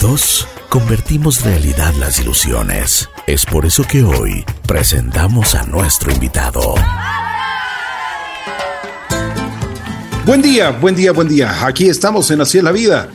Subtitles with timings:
[0.00, 3.08] Juntos convertimos realidad las ilusiones.
[3.26, 6.76] Es por eso que hoy presentamos a nuestro invitado.
[10.24, 11.66] Buen día, buen día, buen día.
[11.66, 13.08] Aquí estamos en Así es la Vida.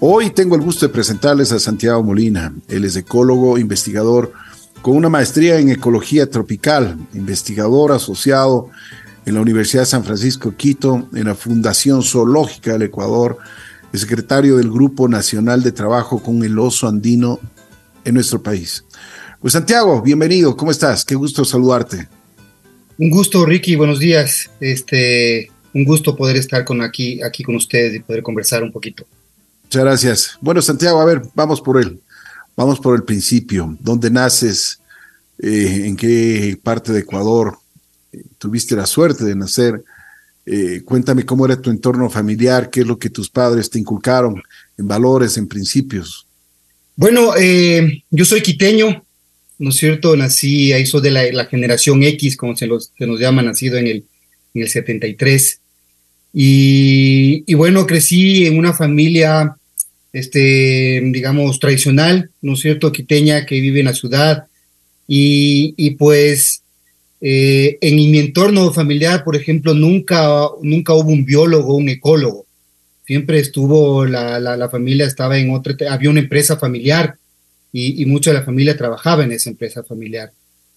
[0.00, 2.54] Hoy tengo el gusto de presentarles a Santiago Molina.
[2.66, 4.32] Él es ecólogo, investigador
[4.80, 8.70] con una maestría en ecología tropical, investigador asociado
[9.26, 13.36] en la Universidad de San Francisco Quito, en la Fundación Zoológica del Ecuador,
[13.92, 17.38] el secretario del Grupo Nacional de Trabajo con el Oso Andino
[18.04, 18.84] en nuestro país.
[19.40, 21.04] Pues Santiago, bienvenido, ¿cómo estás?
[21.04, 22.08] Qué gusto saludarte.
[22.98, 24.50] Un gusto, Ricky, buenos días.
[24.60, 29.04] Este, un gusto poder estar con aquí, aquí con ustedes y poder conversar un poquito.
[29.64, 30.38] Muchas gracias.
[30.40, 32.00] Bueno, Santiago, a ver, vamos por él.
[32.56, 33.76] Vamos por el principio.
[33.80, 34.80] ¿Dónde naces?
[35.38, 37.58] Eh, ¿En qué parte de Ecuador
[38.12, 39.82] eh, tuviste la suerte de nacer?
[40.44, 44.42] Eh, cuéntame cómo era tu entorno familiar, qué es lo que tus padres te inculcaron
[44.76, 46.26] en valores, en principios.
[46.96, 47.32] Bueno,
[48.10, 49.04] yo soy quiteño,
[49.58, 50.16] ¿no es cierto?
[50.16, 54.04] Nací, ahí soy de la, generación X, como se, nos llama, nacido en el,
[54.54, 55.60] en el 73.
[56.34, 59.56] Y, y, bueno, crecí en una familia
[60.12, 64.46] este, digamos, tradicional, ¿no es cierto?, quiteña que vive en la ciudad.
[65.08, 66.61] Y, y pues
[67.24, 72.46] eh, en mi entorno familiar, por ejemplo, nunca, nunca hubo un biólogo, un ecólogo.
[73.06, 77.16] Siempre estuvo, la, la, familia estaba en otra, había una empresa familiar
[77.72, 80.32] y, y, mucha de la familia trabajaba en esa empresa familiar.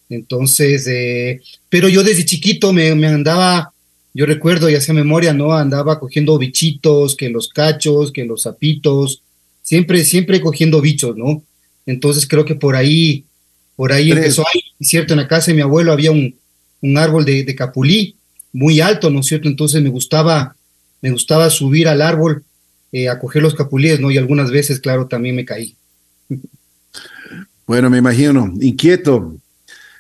[0.08, 3.74] Entonces, eh, pero yo desde chiquito me, me andaba,
[4.14, 5.54] yo recuerdo y hacía memoria, ¿no?
[5.54, 9.24] Andaba cogiendo bichitos, que los cachos, que los sapitos,
[9.64, 11.42] siempre, siempre cogiendo bichos, ¿no?
[11.88, 13.26] Entonces creo que por ahí,
[13.76, 15.14] por ahí empezó ahí, ¿cierto?
[15.14, 16.36] En la casa de mi abuelo había un,
[16.81, 18.16] un árbol de, de, capulí
[18.54, 19.48] muy alto, ¿no es cierto?
[19.48, 20.56] Entonces me gustaba,
[21.02, 22.44] me gustaba subir al árbol
[22.92, 24.12] eh, a coger los capulíes, ¿no?
[24.12, 25.76] Y algunas veces, claro, también me caí.
[27.68, 29.36] Bueno, me imagino, inquieto,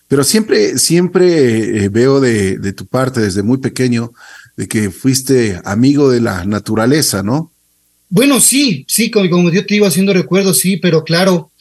[0.07, 4.13] pero siempre, siempre eh, veo de, de tu parte desde muy pequeño
[4.55, 7.51] de que fuiste amigo de la naturaleza, ¿no?
[8.09, 11.51] Bueno, sí, sí, como, yo te iba haciendo recuerdo, sí, pero claro,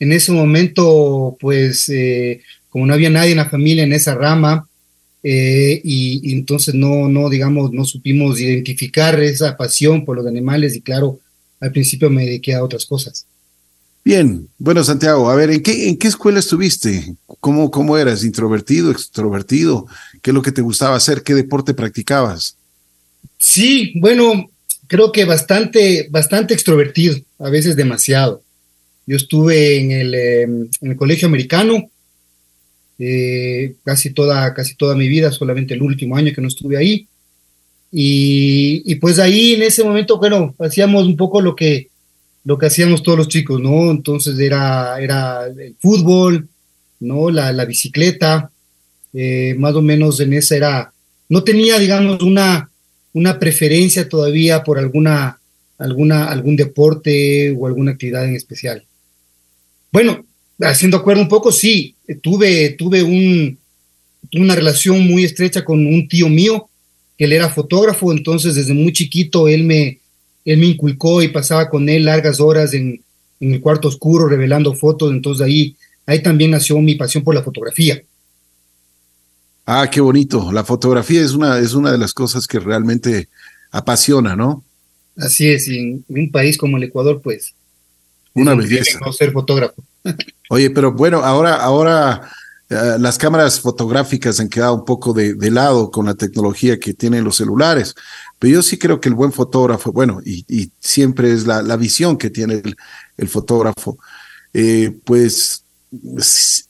[0.00, 2.40] en ese momento, pues, eh,
[2.70, 4.66] como no había nadie en la familia en esa rama,
[5.22, 10.80] eh, y, entonces no, no, digamos, no supimos identificar esa pasión por los animales, y
[10.80, 11.20] claro,
[11.60, 13.26] al principio me dediqué a otras cosas.
[14.02, 17.14] Bien, bueno, Santiago, a ver, ¿en qué, en qué escuela estuviste?
[17.38, 18.24] ¿Cómo, ¿Cómo eras?
[18.24, 19.86] ¿Introvertido, extrovertido?
[20.22, 21.22] ¿Qué es lo que te gustaba hacer?
[21.22, 22.56] ¿Qué deporte practicabas?
[23.36, 24.48] Sí, bueno,
[24.86, 28.42] creo que bastante, bastante extrovertido, a veces demasiado.
[29.06, 31.90] Yo estuve en el, em, en el colegio americano
[33.02, 37.08] eh, casi, toda, casi toda mi vida, solamente el último año que no estuve ahí.
[37.90, 41.88] Y, pues ahí en ese momento, bueno, hacíamos un poco lo que,
[42.44, 43.90] lo que hacíamos todos los chicos, ¿no?
[43.90, 46.48] Entonces era, era el fútbol,
[47.00, 47.30] ¿no?
[47.30, 48.50] La, la bicicleta,
[49.12, 50.92] eh, más o menos en esa era,
[51.28, 52.70] no tenía, digamos, una,
[53.12, 55.40] una preferencia todavía por alguna,
[55.78, 58.84] alguna, algún deporte o alguna actividad en especial.
[59.92, 60.24] Bueno,
[60.60, 63.58] haciendo acuerdo un poco, sí, tuve, tuve un,
[64.34, 66.68] una relación muy estrecha con un tío mío,
[67.16, 69.98] que él era fotógrafo, entonces desde muy chiquito él me,
[70.44, 73.02] él me inculcó y pasaba con él largas horas en,
[73.40, 75.76] en el cuarto oscuro revelando fotos, entonces ahí,
[76.06, 78.00] ahí también nació mi pasión por la fotografía.
[79.66, 80.50] Ah, qué bonito.
[80.50, 83.28] La fotografía es una, es una de las cosas que realmente
[83.70, 84.64] apasiona, ¿no?
[85.16, 87.54] Así es, y en un país como el Ecuador, pues.
[88.34, 88.98] Una belleza.
[89.04, 89.82] No ser fotógrafo.
[90.50, 92.30] Oye, pero bueno, ahora, ahora
[92.70, 96.94] uh, las cámaras fotográficas han quedado un poco de, de, lado con la tecnología que
[96.94, 97.94] tienen los celulares.
[98.38, 101.76] Pero yo sí creo que el buen fotógrafo, bueno, y, y siempre es la, la,
[101.76, 102.76] visión que tiene el,
[103.16, 103.98] el fotógrafo,
[104.54, 105.64] eh, pues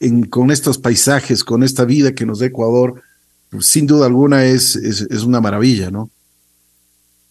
[0.01, 3.03] en, con estos paisajes, con esta vida que nos da Ecuador,
[3.51, 6.11] pues, sin duda alguna es, es, es, una maravilla, ¿no?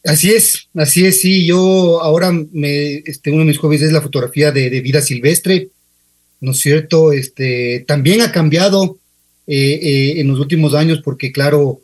[0.03, 1.45] Así es, así es, sí.
[1.45, 5.69] Yo ahora, me, este, uno de mis hobbies es la fotografía de, de vida silvestre,
[6.39, 7.11] ¿no es cierto?
[7.11, 8.97] Este, también ha cambiado
[9.51, 11.81] eh, eh, en los últimos años porque, claro,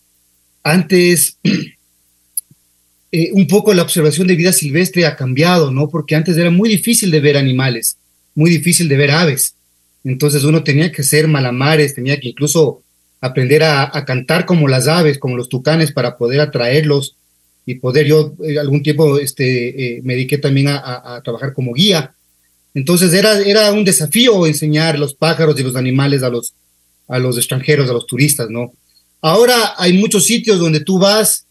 [0.64, 1.38] antes
[3.12, 5.90] eh, un poco la observación de vida silvestre ha cambiado, ¿no?
[5.90, 7.98] Porque antes era muy difícil de ver animales,
[8.34, 9.56] muy difícil de ver aves.
[10.04, 12.82] Entonces uno tenía que ser malamares, tenía que incluso
[13.20, 17.16] aprender a, a, cantar como las aves, como los tucanes, para poder atraerlos
[17.66, 22.14] y poder, yo eh, algún tiempo este, eh, me dediqué también a, trabajar como guía.
[22.74, 26.54] Entonces era, era un desafío enseñar los pájaros y los animales a los,
[27.08, 28.74] a los extranjeros, a los turistas, ¿no?
[29.22, 31.46] Ahora hay muchos sitios donde tú vas,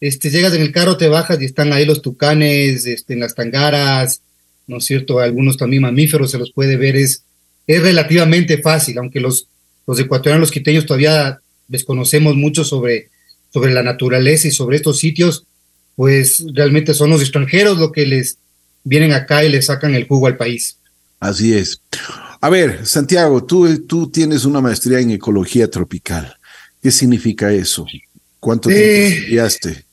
[0.00, 3.34] este, llegas en el carro, te bajas y están ahí los tucanes, este, en las
[3.34, 4.22] tangaras,
[4.66, 5.20] ¿no es cierto?
[5.20, 7.22] Algunos también mamíferos se los puede ver, es,
[7.66, 9.46] es relativamente fácil, aunque los,
[9.86, 13.10] los ecuatorianos, los quiteños todavía desconocemos mucho sobre,
[13.52, 15.44] sobre la naturaleza y sobre estos sitios,
[16.00, 18.38] pues realmente son los extranjeros los que les
[18.84, 20.78] vienen acá y les sacan el jugo al país.
[21.18, 21.82] Así es.
[22.40, 26.34] A ver, Santiago, tú, tú tienes una maestría en ecología tropical.
[26.82, 27.84] ¿Qué significa eso?
[28.38, 29.84] ¿Cuánto tiempo eh, estudiaste?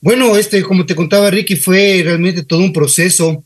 [0.00, 3.42] Bueno, este, como te contaba Ricky, fue realmente todo un proceso.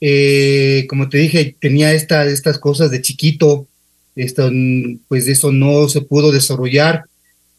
[0.00, 3.66] Eh, como te dije, tenía esta, estas cosas de chiquito,
[4.16, 4.50] esto,
[5.06, 7.04] pues eso no se pudo desarrollar.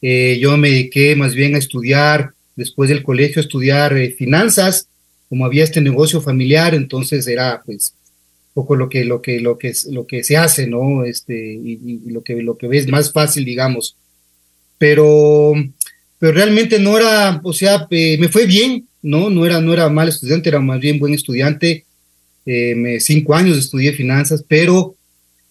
[0.02, 4.88] Eh, yo me dediqué más bien a estudiar, después del colegio, estudiar finanzas,
[5.30, 7.96] como había este negocio familiar, entonces era pues
[8.54, 11.04] poco lo que, lo que, lo que, lo que se hace, ¿no?
[11.04, 13.96] Este, y, lo que, lo que ves más fácil, digamos.
[14.78, 15.54] Pero,
[16.20, 19.30] pero realmente no era, o sea, me fue bien, ¿no?
[19.30, 21.86] No era, no era mal estudiante, era más bien buen estudiante.
[22.46, 24.96] Eh, me, cinco años estudié finanzas, pero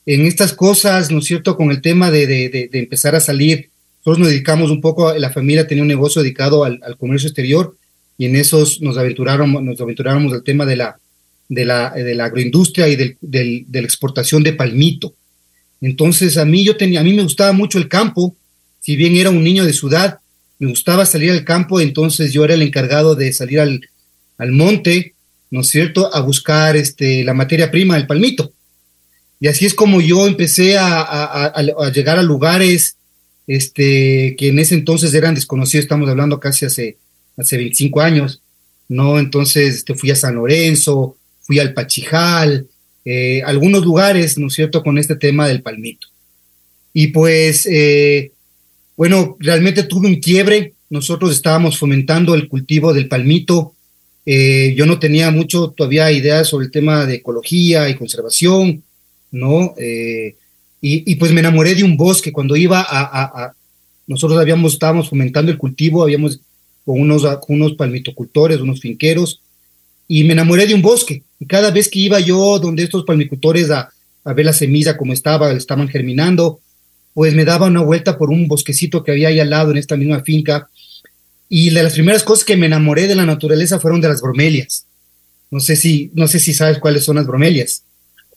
[0.06, 1.56] en estas cosas, ¿no es cierto?
[1.56, 3.70] Con el tema de, de, de, empezar a salir,
[4.04, 7.76] nosotros nos dedicamos un poco, la familia tenía un negocio dedicado al, comercio exterior
[8.18, 10.98] y en esos nos aventuraron, nos al tema de la,
[11.48, 15.14] de la, de la agroindustria y del, de la exportación de palmito.
[15.80, 18.34] Entonces a mí yo tenía, a mí me gustaba mucho el campo,
[18.80, 20.18] si bien era un niño de ciudad,
[20.58, 23.88] me gustaba salir al campo, entonces yo era el encargado de salir al,
[24.38, 25.14] al monte,
[25.50, 28.52] ¿no es cierto?, a buscar este, la materia prima del palmito.
[29.38, 32.96] Y así es como yo empecé a, a, llegar a lugares
[33.46, 36.96] este, que en ese entonces eran desconocidos, estamos hablando casi hace,
[37.36, 38.40] hace 25 años,
[38.88, 39.18] ¿no?
[39.18, 42.66] Entonces este, fui a San Lorenzo, fui al Pachijal,
[43.04, 46.08] eh, algunos lugares, ¿no es cierto?, con este tema del palmito.
[46.94, 48.32] Y pues, eh,
[48.96, 53.74] bueno, realmente tuve un quiebre, nosotros estábamos fomentando el cultivo del palmito,
[54.24, 58.84] eh, yo no tenía mucho todavía ideas sobre el tema de ecología y conservación,
[59.32, 59.74] ¿no?
[60.84, 63.52] Y, pues me enamoré de un bosque cuando iba a,
[64.08, 66.40] nosotros habíamos, estábamos fomentando el cultivo, habíamos
[66.84, 69.40] con unos, unos palmitocultores, unos finqueros,
[70.08, 71.22] y me enamoré de un bosque.
[71.38, 73.90] Y cada vez que iba yo donde estos palmicultores a,
[74.24, 76.58] a ver la semilla como estaba, estaban germinando,
[77.14, 79.96] pues me daba una vuelta por un bosquecito que había ahí al lado en esta
[79.96, 80.68] misma finca.
[81.48, 84.86] Y de las primeras cosas que me enamoré de la naturaleza fueron de las bromelias.
[85.50, 87.84] No sé si, no sé si sabes cuáles son las bromelias.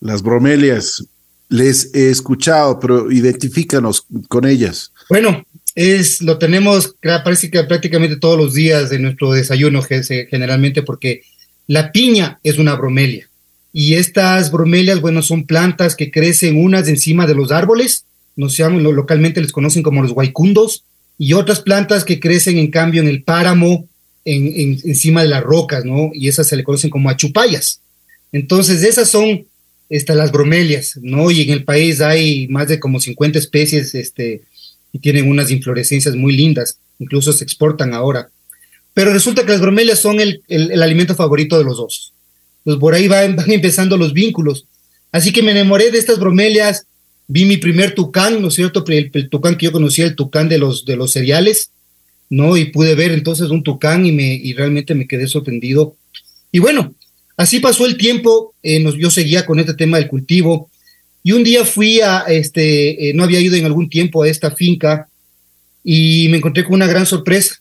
[0.01, 1.05] Las bromelias,
[1.49, 4.91] les he escuchado, pero identifícanos con ellas.
[5.09, 5.43] Bueno,
[5.75, 11.23] es, lo tenemos, parece que prácticamente todos los días de nuestro desayuno, generalmente, porque
[11.67, 13.29] la piña es una bromelia.
[13.73, 18.05] Y estas bromelias, bueno, son plantas que crecen unas encima de los árboles,
[18.37, 20.83] no llaman, localmente les conocen como los guaycundos,
[21.17, 23.87] y otras plantas que crecen en cambio en el páramo,
[24.23, 26.11] en, encima de las rocas, ¿no?
[26.13, 27.81] Y esas se le conocen como achupayas.
[28.31, 29.45] Entonces, esas son
[29.89, 31.31] estas, las bromelias, ¿no?
[31.31, 34.43] Y en el país hay más de como 50 especies, este,
[34.91, 38.29] y tienen unas inflorescencias muy lindas, incluso se exportan ahora.
[38.93, 42.13] Pero resulta que las bromelias son el, el, alimento favorito de los osos.
[42.63, 44.65] Pues por ahí van, van, empezando los vínculos.
[45.11, 46.85] Así que me enamoré de estas bromelias,
[47.27, 48.83] vi mi primer tucán, ¿no es cierto?
[48.87, 51.71] El, el, tucán que yo conocía, el tucán de los, de los cereales,
[52.29, 52.55] ¿no?
[52.57, 55.95] Y pude ver entonces un tucán y, me, y realmente me quedé sorprendido.
[56.51, 56.93] Y bueno,
[57.37, 60.69] así pasó el tiempo, eh, nos, yo seguía con este tema del cultivo,
[61.23, 64.51] y un día fui a, este, eh, no había ido en algún tiempo a esta
[64.51, 65.07] finca,
[65.83, 67.55] y me encontré con una gran sorpresa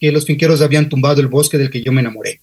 [0.00, 2.40] que los finqueros habían tumbado el bosque del que yo me enamoré,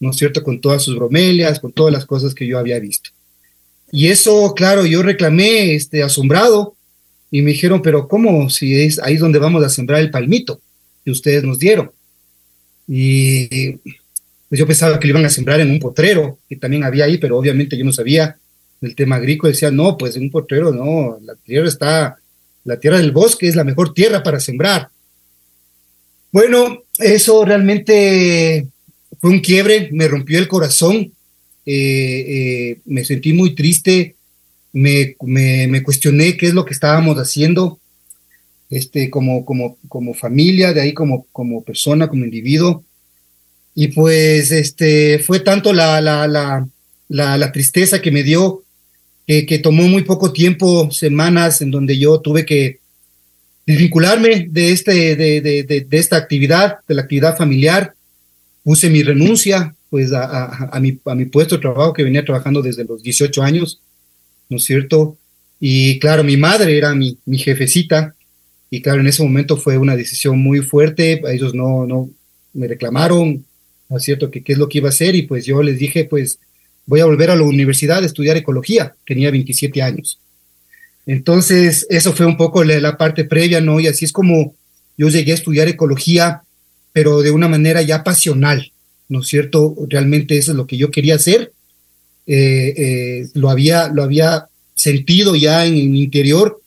[0.00, 0.42] ¿no es cierto?
[0.42, 3.10] Con todas sus bromelias, con todas las cosas que yo había visto.
[3.92, 6.74] Y eso, claro, yo reclamé, este, asombrado,
[7.30, 8.48] y me dijeron, pero ¿cómo?
[8.48, 10.60] Si es ahí donde vamos a sembrar el palmito
[11.04, 11.90] que ustedes nos dieron.
[12.86, 13.78] Y
[14.48, 17.18] pues yo pensaba que lo iban a sembrar en un potrero, que también había ahí,
[17.18, 18.36] pero obviamente yo no sabía
[18.80, 19.52] del tema agrícola.
[19.52, 22.16] Decía, no, pues en un potrero no, la tierra está,
[22.64, 24.88] la tierra del bosque es la mejor tierra para sembrar.
[26.30, 28.66] Bueno, eso realmente
[29.20, 31.12] fue un quiebre, me rompió el corazón,
[31.66, 34.16] eh, eh, me sentí muy triste,
[34.72, 37.78] me, me, cuestioné qué es lo que estábamos haciendo
[38.68, 42.84] este, como, como, como familia, de ahí como, como persona, como individuo.
[43.74, 48.62] Y pues este, fue tanto la, la, la, la, tristeza que me dio
[49.26, 52.78] que, que tomó muy poco tiempo, semanas, en donde yo tuve que
[53.66, 57.94] desvincularme de, este, de, de, de, esta actividad, de la actividad familiar.
[58.62, 62.62] Puse mi renuncia pues a, a, mi, a mi puesto de trabajo que venía trabajando
[62.62, 63.80] desde los 18 años,
[64.48, 65.16] ¿no es cierto?
[65.60, 68.14] Y claro, mi madre era mi, mi jefecita
[68.70, 72.10] y claro, en ese momento fue una decisión muy fuerte, ellos no, no
[72.54, 73.44] me reclamaron,
[73.88, 75.78] ¿no es cierto?, que qué es lo que iba a hacer y pues yo les
[75.78, 76.38] dije, pues
[76.86, 78.94] voy a volver a la universidad a estudiar ecología.
[79.06, 80.18] Tenía 27 años.
[81.06, 83.80] Entonces, eso fue un poco la, parte previa, ¿no?
[83.80, 84.54] Y así es como
[84.96, 86.42] yo llegué a estudiar ecología,
[86.92, 88.72] pero de una manera ya pasional,
[89.08, 89.74] ¿no es cierto?
[89.88, 91.52] Realmente eso es lo que yo quería hacer.
[92.26, 96.60] Eh, eh, lo, había, lo había sentido ya en mi interior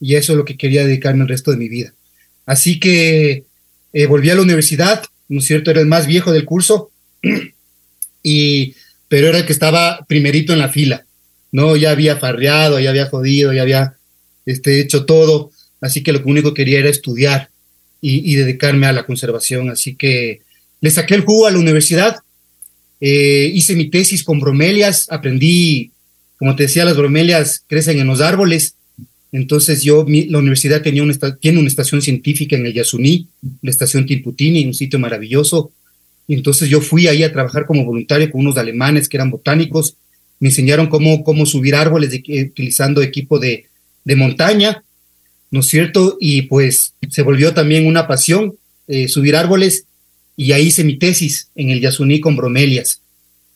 [0.00, 1.94] y eso es lo que quería dedicarme el resto de mi vida.
[2.44, 3.44] Así que
[3.92, 5.70] eh, volví a la universidad, ¿no es cierto?
[5.70, 6.90] Era el más viejo del curso,
[8.22, 8.74] y,
[9.08, 11.04] pero era el que estaba primerito en la fila,
[11.52, 11.76] ¿no?
[11.76, 13.94] Ya había farreado, ya había jodido, ya había
[14.46, 17.50] este, hecho todo, así que lo único que quería era estudiar
[18.00, 20.42] y, dedicarme a la conservación, así que
[20.80, 22.18] le saqué el jugo a la universidad,
[23.00, 25.90] eh, hice mi tesis con bromelias, aprendí,
[26.36, 28.76] como te decía, las bromelias crecen en los árboles,
[29.30, 33.28] entonces yo, la universidad tenía una, tiene una estación científica en el Yasuní,
[33.60, 35.70] la estación Timputini, un sitio maravilloso.
[36.26, 39.96] Y entonces yo fui ahí a trabajar como voluntario con unos alemanes que eran botánicos.
[40.40, 43.66] Me enseñaron cómo, cómo subir árboles utilizando equipo de,
[44.04, 44.82] de, montaña,
[45.50, 46.16] ¿no es cierto?
[46.20, 48.54] Y pues se volvió también una pasión
[48.86, 49.84] eh, subir árboles.
[50.36, 53.00] Y ahí hice mi tesis en el Yasuní con bromelias,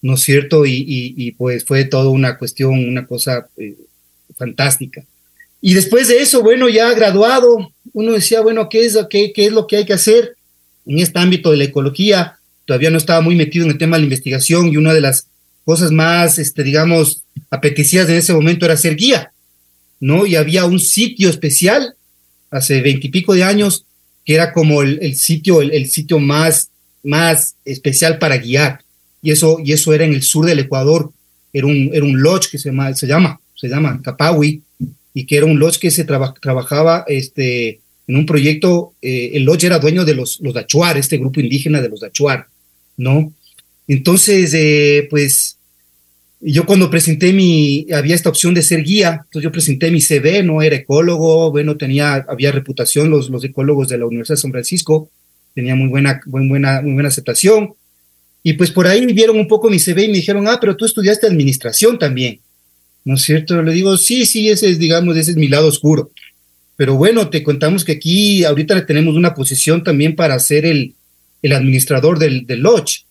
[0.02, 0.67] ¿no es cierto?
[0.67, 3.76] Y, y, pues fue toda una cuestión, una cosa eh,
[4.37, 5.05] fantástica.
[5.64, 9.52] Y después de eso, bueno, ya graduado, uno decía, bueno, ¿qué es, qué, qué es
[9.52, 10.37] lo que hay que hacer
[10.85, 12.37] en este ámbito de la ecología?
[12.66, 15.28] Todavía no estaba muy metido en el tema de la investigación y una de las
[15.64, 19.33] cosas más, este, digamos, apetecidas en ese momento era ser guía,
[20.00, 20.26] ¿no?
[20.26, 21.95] Y había un sitio especial
[22.50, 23.85] hace veintipico de años
[24.25, 26.71] que era como el, sitio, el, sitio más,
[27.04, 28.81] más especial para guiar.
[29.23, 31.12] Y eso, y eso era en el sur del Ecuador,
[31.52, 34.61] era un, era un lodge que se llama, se llama, se llama Capawi,
[35.14, 39.64] y que era un lodge que se trabajaba este, en un proyecto, eh, el lodge
[39.64, 42.47] era dueño de los, los Dachuar, este grupo indígena de los Dachuar,
[42.97, 43.33] ¿no?
[43.88, 45.59] Entonces, eh, pues
[46.40, 50.42] yo cuando presenté mi, había esta opción de ser guía, entonces yo presenté mi CV,
[50.42, 54.50] no era ecólogo, bueno, tenía, había reputación los, los ecólogos de la Universidad de San
[54.50, 55.09] Francisco,
[55.54, 57.75] tenía muy buena, muy buena, muy buena aceptación,
[58.42, 60.85] y pues por ahí vieron un poco mi CV y me dijeron, ah, pero tú
[60.85, 62.40] estudiaste administración también.
[63.04, 63.62] ¿No es cierto?
[63.62, 66.11] Le digo, sí, sí, ese es, digamos, ese es mi lado oscuro.
[66.76, 70.94] Pero bueno, te contamos que aquí ahorita tenemos una posición también para ser el,
[71.42, 73.04] el administrador del, del lodge.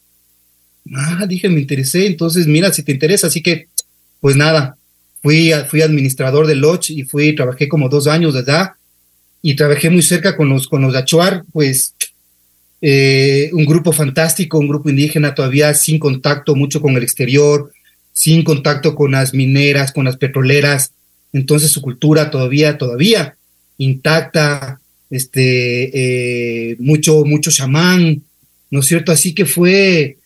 [0.93, 3.67] Ah, dije, me interesé, entonces mira, si te interesa, así que,
[4.19, 4.77] pues nada,
[5.21, 8.71] fui, fui administrador del lodge y fui, trabajé como dos años de edad
[9.41, 11.93] y trabajé muy cerca con los, con los Achuar, pues
[12.81, 17.71] eh, un grupo fantástico, un grupo indígena todavía sin contacto mucho con el exterior,
[18.13, 20.91] sin contacto con las mineras, con las petroleras,
[21.34, 23.36] entonces su cultura todavía, todavía
[23.77, 28.22] intacta, este, eh, mucho, mucho chamán,
[28.70, 29.12] ¿no es cierto?
[29.12, 30.18] Así que fue,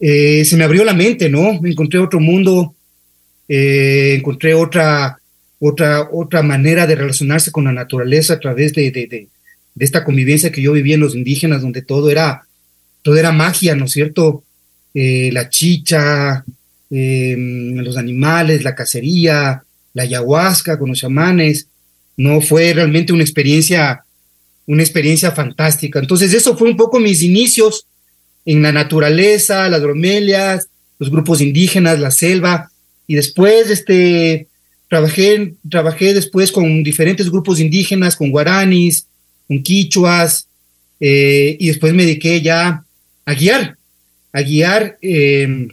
[0.00, 1.60] eh, se me abrió la mente, ¿no?
[1.64, 2.74] Encontré otro mundo,
[3.48, 5.18] eh, encontré otra,
[5.58, 9.28] otra, otra manera de relacionarse con la naturaleza a través de, de, de,
[9.74, 12.46] de, esta convivencia que yo vivía en los indígenas, donde todo era,
[13.02, 14.44] todo era magia, ¿no es cierto?
[14.94, 16.44] la chicha,
[16.90, 21.66] Em, los animales, la cacería, la ayahuasca con los chamanes.
[22.16, 24.04] No fue realmente una experiencia,
[24.66, 25.98] una experiencia fantástica.
[25.98, 27.86] Entonces, eso fue un poco mis inicios
[28.46, 30.68] en la naturaleza, las bromelias,
[30.98, 32.70] los grupos indígenas, la selva.
[33.06, 34.46] Y después, este,
[34.88, 39.06] trabajé, trabajé después con diferentes grupos indígenas, con guaranis,
[39.46, 40.48] con quichuas,
[41.00, 42.82] eh, y después me dediqué ya
[43.24, 43.76] a guiar,
[44.32, 45.68] a guiar eh,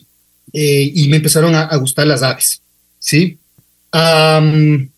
[0.58, 2.62] eh, y me empezaron a, gustar las aves,
[2.98, 3.38] ¿sí?
[3.92, 4.90] en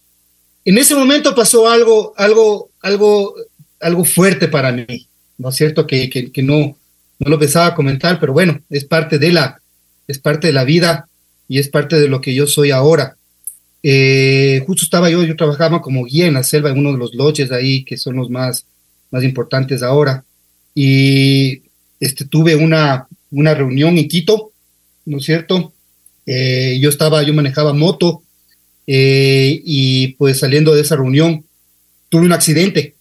[0.66, 3.34] ese momento pasó algo, algo, algo,
[3.80, 5.08] algo fuerte para mí,
[5.40, 5.88] ¿no es cierto?
[5.88, 6.78] Que, que, no,
[7.18, 9.60] no lo pensaba comentar, pero bueno, es parte de la,
[10.08, 11.10] es parte de la vida
[11.48, 13.18] y es parte de lo que yo soy ahora.
[13.82, 17.16] Eh, justo estaba yo, yo trabajaba como guía en la selva, en uno de los
[17.16, 18.68] lodges ahí, que son los más,
[19.10, 20.24] más importantes ahora,
[20.76, 21.64] y
[22.00, 24.52] este, tuve una, una reunión en Quito
[25.08, 25.74] ¿no es cierto?
[26.26, 28.22] Eh, yo estaba, yo manejaba moto
[28.86, 31.46] eh, y pues saliendo de esa reunión
[32.10, 32.96] tuve un accidente,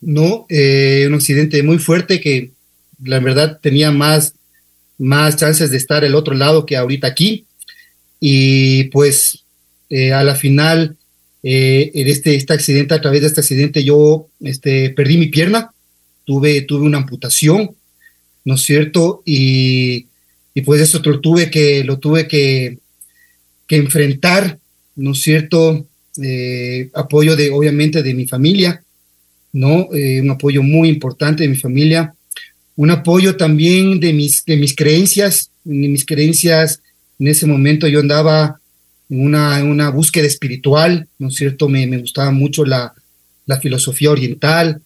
[0.00, 0.46] ¿no?
[0.48, 2.50] Eh, un accidente muy fuerte que
[3.02, 4.34] la verdad tenía más,
[4.98, 7.46] más chances de estar el otro lado que ahorita aquí.
[8.18, 9.44] Y pues
[10.12, 10.96] a la final,
[11.42, 15.72] en este, este accidente, a través de este accidente, yo este, perdí mi pierna,
[16.24, 17.76] tuve, tuve una amputación,
[18.44, 19.22] ¿no es cierto?
[19.24, 20.06] Y
[20.54, 22.78] y pues eso lo tuve que, lo tuve que,
[23.66, 24.58] que enfrentar,
[24.94, 25.84] ¿no es cierto?
[26.22, 28.82] Eh, apoyo de, obviamente, de mi familia,
[29.52, 29.88] ¿no?
[29.92, 32.14] Eh, un apoyo muy importante de mi familia,
[32.76, 36.80] un apoyo también de mis, de mis creencias, de mis creencias
[37.18, 38.60] En ese momento yo andaba
[39.08, 41.68] en una, una búsqueda espiritual, ¿no es cierto?
[41.68, 42.92] Me, me gustaba mucho la,
[43.46, 44.80] la filosofía oriental,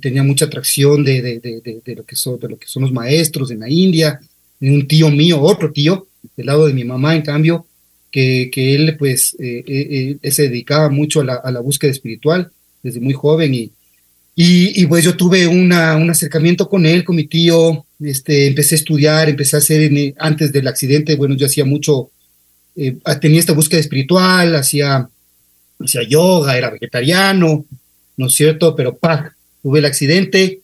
[0.00, 2.92] tenía mucha atracción de, de, de, de, lo que son, de lo que son los
[2.92, 4.20] maestros en la India,
[4.60, 7.66] un tío mío, otro tío, del lado de mi mamá, en cambio,
[8.10, 11.90] que, que él pues eh, eh, eh, se dedicaba mucho a la, a la, búsqueda
[11.90, 12.50] espiritual
[12.82, 13.72] desde muy joven y,
[14.34, 18.78] y, pues yo tuve una, un acercamiento con él, con mi tío, este, empecé a
[18.78, 22.10] estudiar, empecé a hacer, antes del accidente, bueno, yo hacía mucho,
[23.20, 25.08] tenía esta búsqueda espiritual, hacía,
[25.80, 27.64] hacía yoga, era vegetariano,
[28.18, 28.76] ¿no es cierto?
[28.76, 30.60] Pero pa, tuve el accidente,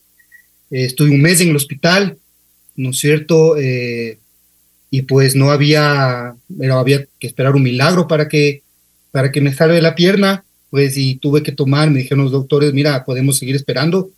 [0.69, 2.17] estuve un mes en el hospital,
[2.75, 3.57] ¿no es cierto?
[3.57, 4.17] Eh,
[4.89, 8.61] y pues no había, pero había que esperar un milagro para que,
[9.11, 12.73] para que me salve la pierna, pues y tuve que tomar, me dijeron los doctores,
[12.73, 14.11] mira, podemos seguir esperando,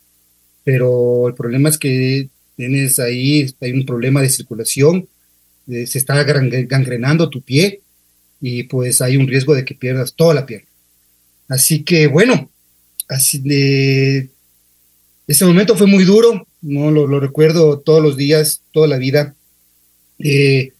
[0.64, 5.08] pero el problema es que tienes ahí, hay un problema de circulación,
[5.68, 7.80] eh, se está gangrenando tu pie
[8.40, 10.68] y pues hay un riesgo de que pierdas toda la pierna.
[11.48, 12.50] Así que bueno,
[13.08, 14.28] así de
[15.26, 19.34] ese momento fue muy duro, no lo, recuerdo todos los días, toda la vida.
[20.18, 20.72] Eh,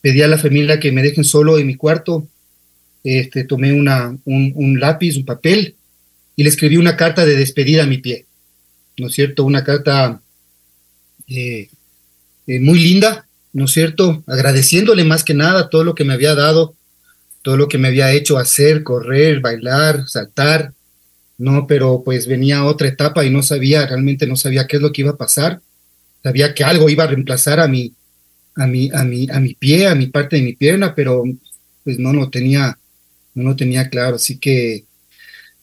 [0.00, 2.26] pedí a la familia que me dejen solo en mi cuarto.
[3.04, 5.76] Este, tomé una, un, lápiz, un papel
[6.34, 8.24] y le escribí una carta de despedida a mi pie.
[8.96, 9.44] ¿No es cierto?
[9.44, 10.20] Una carta
[11.28, 11.68] eh,
[12.46, 14.24] eh, muy linda, ¿no es cierto?
[14.26, 16.74] Agradeciéndole más que nada todo lo que me había dado,
[17.42, 20.72] todo lo que me había hecho hacer, correr, bailar, saltar,
[21.40, 21.66] ¿no?
[21.66, 25.00] Pero pues venía otra etapa y no sabía, realmente no sabía qué es lo que
[25.00, 25.62] iba a pasar.
[26.22, 27.94] Sabía que algo iba a reemplazar a mi,
[28.56, 31.24] a mi, a mi, a mi pie, a mi parte de mi pierna, pero
[31.82, 32.78] pues no lo tenía,
[33.34, 34.16] no lo tenía claro.
[34.16, 34.84] Así que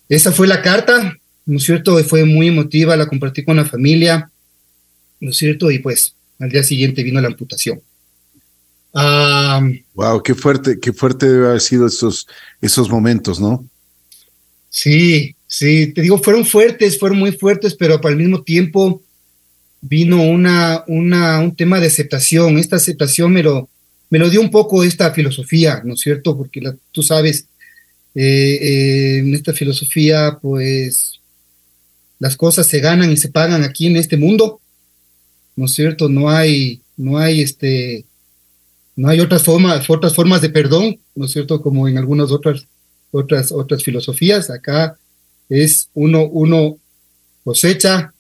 [0.10, 1.15] esa fue la carta,
[1.46, 2.03] ¿no es cierto?
[2.03, 4.31] Fue muy emotiva, la compartí con la familia,
[5.19, 5.69] ¿no es cierto?
[5.69, 7.79] Y pues al día siguiente vino la amputación.
[9.93, 12.27] wow, qué fuerte, qué fuerte debe haber sido esos,
[12.62, 13.63] esos momentos, ¿no?
[14.72, 19.01] Sí, sí, te digo, fueron fuertes, fueron muy fuertes, pero al mismo tiempo
[19.81, 22.57] vino una, una, un tema de aceptación.
[22.57, 23.70] Esta aceptación me lo,
[24.10, 26.38] me lo dio un poco esta filosofía, ¿no es cierto?
[26.38, 27.48] Porque tú sabes,
[28.14, 31.20] eh, eh, en esta filosofía, pues
[32.20, 34.60] las cosas se ganan y se pagan aquí en este mundo,
[35.55, 36.10] ¿no es cierto?
[36.10, 38.05] No hay, no hay este,
[38.96, 41.62] no hay otras formas, otras formas de perdón, ¿no es cierto?
[41.62, 42.66] Como en algunas otras,
[43.12, 44.50] otras, otras filosofías.
[44.50, 44.98] Acá
[45.50, 46.77] es uno, uno
[47.44, 48.14] cosecha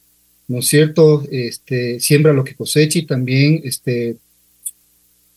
[0.47, 1.23] ¿no es cierto?
[1.29, 4.17] Este, siembra lo que cosecha y también, este,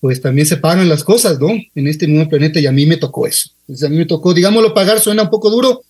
[0.01, 1.51] pues también se pagan las cosas, ¿no?
[1.75, 3.51] En este nuevo planeta y a mí me tocó eso.
[3.69, 5.83] a mí me tocó, digámoslo, pagar suena un poco duro,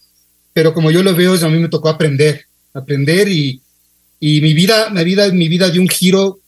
[0.53, 3.61] pero como yo lo veo, a mí me tocó aprender, aprender y,
[4.19, 6.41] y mi vida, mi vida, mi vida dio un giro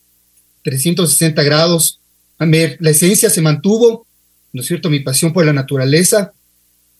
[0.65, 2.01] 360 grados.
[2.39, 4.07] A ver, la esencia se mantuvo,
[4.53, 4.91] ¿no es cierto?
[4.91, 6.33] Mi pasión por la naturaleza.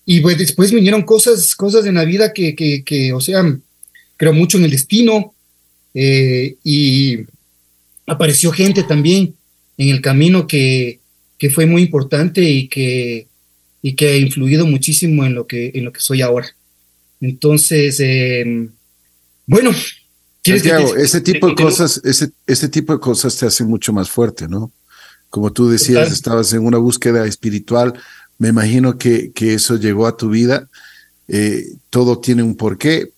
[0.05, 3.45] Y pues después vinieron cosas, cosas en la vida que, que, que o sea,
[4.17, 5.35] creo mucho en el destino,
[5.95, 7.19] eh, y
[8.07, 9.35] apareció gente también
[9.77, 11.01] en el camino que,
[11.39, 13.27] que fue muy importante y que,
[13.83, 16.49] y que ha influido muchísimo en lo que, en lo que soy ahora.
[17.21, 18.69] Entonces, eh,
[19.47, 19.73] bueno,
[20.45, 24.49] Santiago, ese tipo de cosas, ese, ese tipo de cosas te hacen mucho más fuerte,
[24.49, 24.73] ¿no?
[25.31, 27.95] Como tú decías, estabas en una búsqueda espiritual.
[28.39, 30.69] Me imagino que, que eso llegó a tu vida.
[31.29, 33.13] Eh, todo tiene un porqué,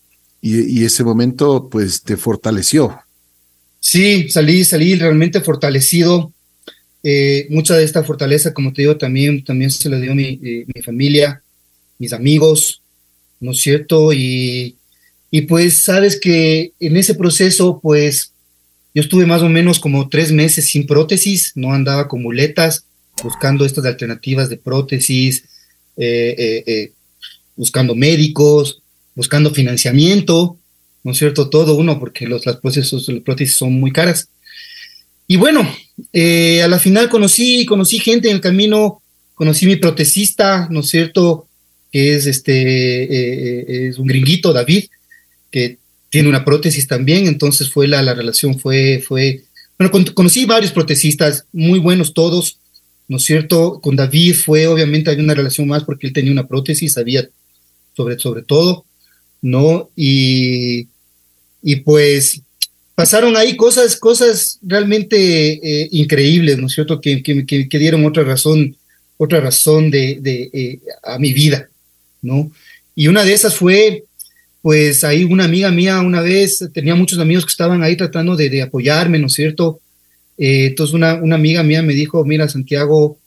[0.47, 3.01] y, ese momento pues te fortaleció.
[3.81, 6.33] Sí, salí, salí realmente fortalecido.
[7.03, 10.67] Eh, mucha de esta fortaleza, como te digo, también, también se la dio mi, eh,
[10.75, 11.43] mi familia,
[11.99, 12.83] mis amigos,
[13.41, 14.13] ¿no es cierto?
[14.13, 14.77] Y,
[15.31, 18.33] y pues sabes que en ese proceso, pues
[18.95, 22.85] yo estuve más o menos como tres meses sin prótesis, no andaba con muletas,
[23.23, 25.45] buscando estas alternativas de prótesis,
[25.97, 26.93] eh,
[27.57, 28.81] buscando médicos,
[29.15, 30.59] buscando financiamiento,
[31.05, 31.49] ¿no es cierto?
[31.49, 34.29] Todo uno, porque los, las prótesis, las prótesis son muy caras.
[35.27, 35.67] Y bueno,
[36.13, 39.03] eh, a la final conocí, conocí gente en el camino,
[39.35, 41.47] conocí mi protesista, ¿no es cierto?
[41.93, 44.85] Que es este, eh, eh, es un gringuito, David,
[45.51, 45.79] que
[46.11, 49.43] tiene una prótesis también, entonces fue la, la relación fue, fue,
[49.79, 52.59] bueno, conocí varios protesistas, muy buenos todos,
[53.09, 53.81] ¿no es cierto?
[53.81, 57.29] Con David fue, obviamente, había una relación más porque él tenía una prótesis, sabía
[57.95, 58.85] sobre, sobre todo.
[59.45, 59.91] ¿no?
[59.95, 60.89] Y,
[61.63, 62.41] y pues
[62.95, 66.99] pasaron ahí cosas, cosas realmente eh, increíbles, ¿no es cierto?
[66.99, 68.75] Que, que, dieron otra razón,
[69.19, 71.69] otra razón de, de eh, a mi vida,
[72.23, 72.51] ¿no?
[72.95, 74.05] Y una de esas fue,
[74.63, 78.49] pues ahí una amiga mía una vez, tenía muchos amigos que estaban ahí tratando de,
[78.49, 79.81] de apoyarme, ¿no es cierto?
[80.37, 83.19] Eh, entonces una, amiga mía me dijo, mira Santiago,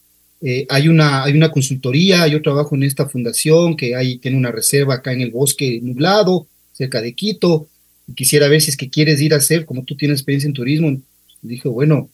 [0.41, 4.52] eh, hay, una, hay una consultoría, yo trabajo en esta fundación que hay, tiene una
[4.52, 7.67] reserva acá en el bosque nublado, cerca de Quito.
[8.15, 11.02] quisiera ver si es que quieres ir a hacer, como tú tienes experiencia en turismo.
[11.41, 12.10] Dije, bueno,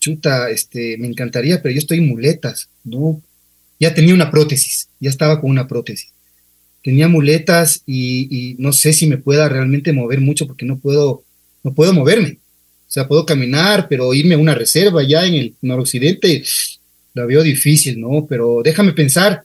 [0.00, 3.22] chuta, este, me encantaría, pero yo estoy en muletas, ¿no?
[3.78, 6.12] Ya tenía una prótesis, ya estaba con una prótesis.
[6.82, 11.22] Tenía muletas y, no sé si me pueda realmente mover mucho porque no puedo,
[11.62, 12.38] no puedo moverme.
[12.90, 16.42] O sea, puedo caminar, pero irme a una reserva ya en el noroccidente,
[17.14, 18.26] la veo difícil, ¿no?
[18.28, 19.44] Pero déjame pensar.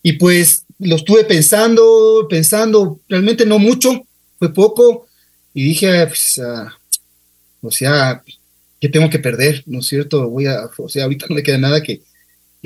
[0.00, 4.06] Y pues lo estuve pensando, pensando, realmente no mucho,
[4.38, 5.08] fue poco,
[5.52, 6.72] y dije, pues, ah,
[7.62, 8.22] o sea,
[8.80, 9.64] ¿qué tengo que perder?
[9.66, 10.28] ¿No es cierto?
[10.28, 12.02] Voy a, o sea, ahorita no me queda nada que,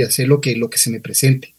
[0.07, 1.55] hacer lo que, lo que se me presente.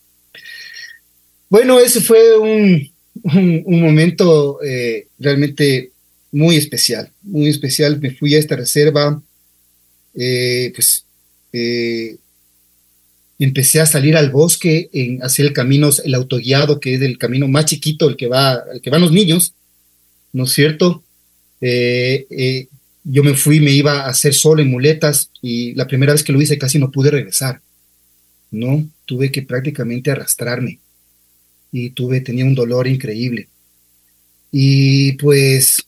[1.49, 2.87] Bueno, ese fue un,
[3.23, 5.91] un, momento eh, realmente
[6.31, 7.99] muy especial, muy especial.
[7.99, 9.21] Me fui a esta reserva,
[10.15, 11.05] eh, pues
[11.53, 12.17] eh,
[13.39, 17.47] empecé a salir al bosque, en hacer el camino, el autoguiado, que es el camino
[17.47, 19.53] más chiquito, el que va, el que van los niños,
[20.33, 21.03] ¿no es cierto?
[21.61, 22.67] Eh,
[23.03, 26.33] yo me fui, me iba a hacer solo en muletas y la primera vez que
[26.33, 27.61] lo hice casi no pude regresar,
[28.51, 28.85] ¿no?
[29.05, 30.79] Tuve que prácticamente arrastrarme
[31.71, 33.47] y tuve, tenía un dolor increíble.
[34.51, 35.86] Y pues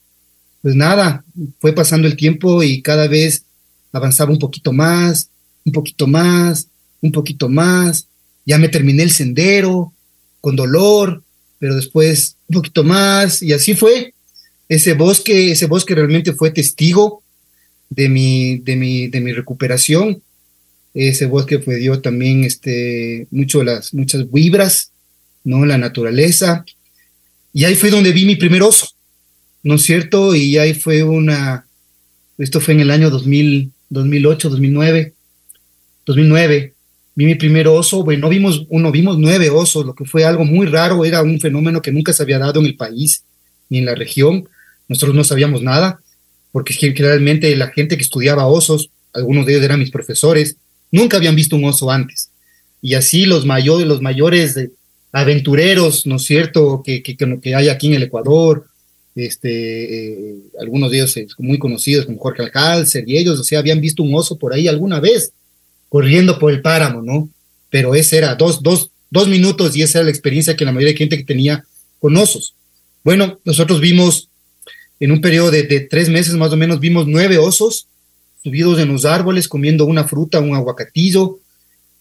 [0.62, 1.24] pues nada,
[1.60, 3.43] fue pasando el tiempo y cada vez
[3.91, 5.30] avanzaba un poquito más,
[5.65, 6.67] un poquito más,
[7.02, 8.08] un poquito más.
[8.45, 9.93] Ya me terminé el sendero
[10.41, 11.24] con dolor,
[11.60, 14.13] pero después un poquito más y así fue.
[14.67, 17.24] Ese bosque, ese bosque realmente fue testigo
[17.89, 20.22] de mi, de mi, de mi recuperación.
[20.93, 24.91] Ese bosque fue dio también este, mucho muchas vibras,
[25.43, 25.65] ¿no?
[25.65, 26.65] La naturaleza.
[27.54, 28.89] Y ahí fue donde vi mi primer oso.
[29.63, 30.36] ¿No es cierto?
[30.36, 31.65] Y ahí fue una,
[32.38, 35.13] esto fue en el año 2000, 2008, 2009,
[36.06, 36.74] 2009,
[37.15, 40.67] vi mi primer oso, bueno, vimos uno, vimos nueve osos, lo que fue algo muy
[40.67, 43.24] raro, era un fenómeno que nunca se había dado en el país
[43.69, 44.48] ni en la región,
[44.88, 46.02] nosotros no sabíamos nada,
[46.52, 50.56] porque generalmente la gente que estudiaba osos, algunos de ellos eran mis profesores,
[50.91, 52.32] nunca habían visto un oso antes.
[52.82, 54.56] Y así los mayores, los mayores
[55.12, 58.68] aventureros, ¿no es cierto?, que, que, que hay aquí en el Ecuador,
[59.25, 63.60] este, eh, algunos de ellos eh, muy conocidos como Jorge Alcalcer y ellos, o sea,
[63.60, 65.32] habían visto un oso por ahí alguna vez
[65.89, 67.29] corriendo por el páramo, ¿no?
[67.69, 70.93] Pero ese era dos, dos, dos minutos y esa era la experiencia que la mayoría
[70.93, 71.65] de gente que tenía
[71.99, 72.53] con osos.
[73.03, 74.29] Bueno, nosotros vimos
[74.99, 77.88] en un periodo de, tres meses más o menos, vimos nueve osos
[78.43, 81.39] subidos en los árboles comiendo una fruta, un aguacatillo,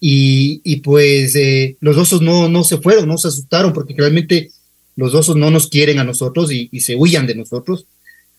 [0.01, 4.53] y, y pues eh, los osos no, no se fueron, no se asustaron porque realmente
[4.99, 7.87] los osos no nos quieren a nosotros y, se huyan de nosotros,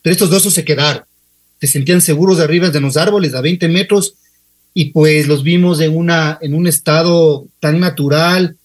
[0.02, 1.04] pero estos osos se quedaron,
[1.58, 4.16] se sentían seguros arriba de los árboles a 20 metros
[4.74, 8.58] y pues los vimos en, una, en un estado tan natural,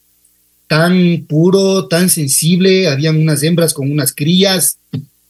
[0.67, 4.79] tan puro, tan sensible, habían unas hembras con unas crías,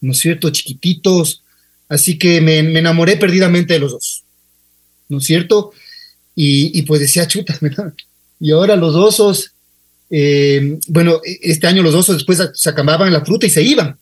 [0.00, 1.42] ¿no es cierto?, chiquititos,
[1.90, 4.24] así que me, enamoré perdidamente de los osos,
[5.10, 5.72] ¿no es cierto?
[6.34, 7.58] Y, y pues decía, chuta,
[8.40, 9.53] y ahora los osos
[10.16, 13.98] eh, bueno, e, este año los osos después se acababan la fruta y se iban,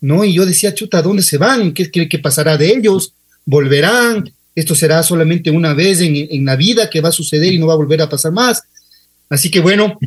[0.00, 0.24] ¿no?
[0.24, 1.74] Y yo decía, chuta, ¿dónde se van?
[1.74, 3.12] ¿Qué, qué, pasará de ellos?
[3.44, 4.32] ¿Volverán?
[4.54, 7.66] Esto será solamente una vez en, en, la vida que va a suceder y no
[7.66, 8.62] va a volver a pasar más.
[9.28, 9.98] Así que bueno,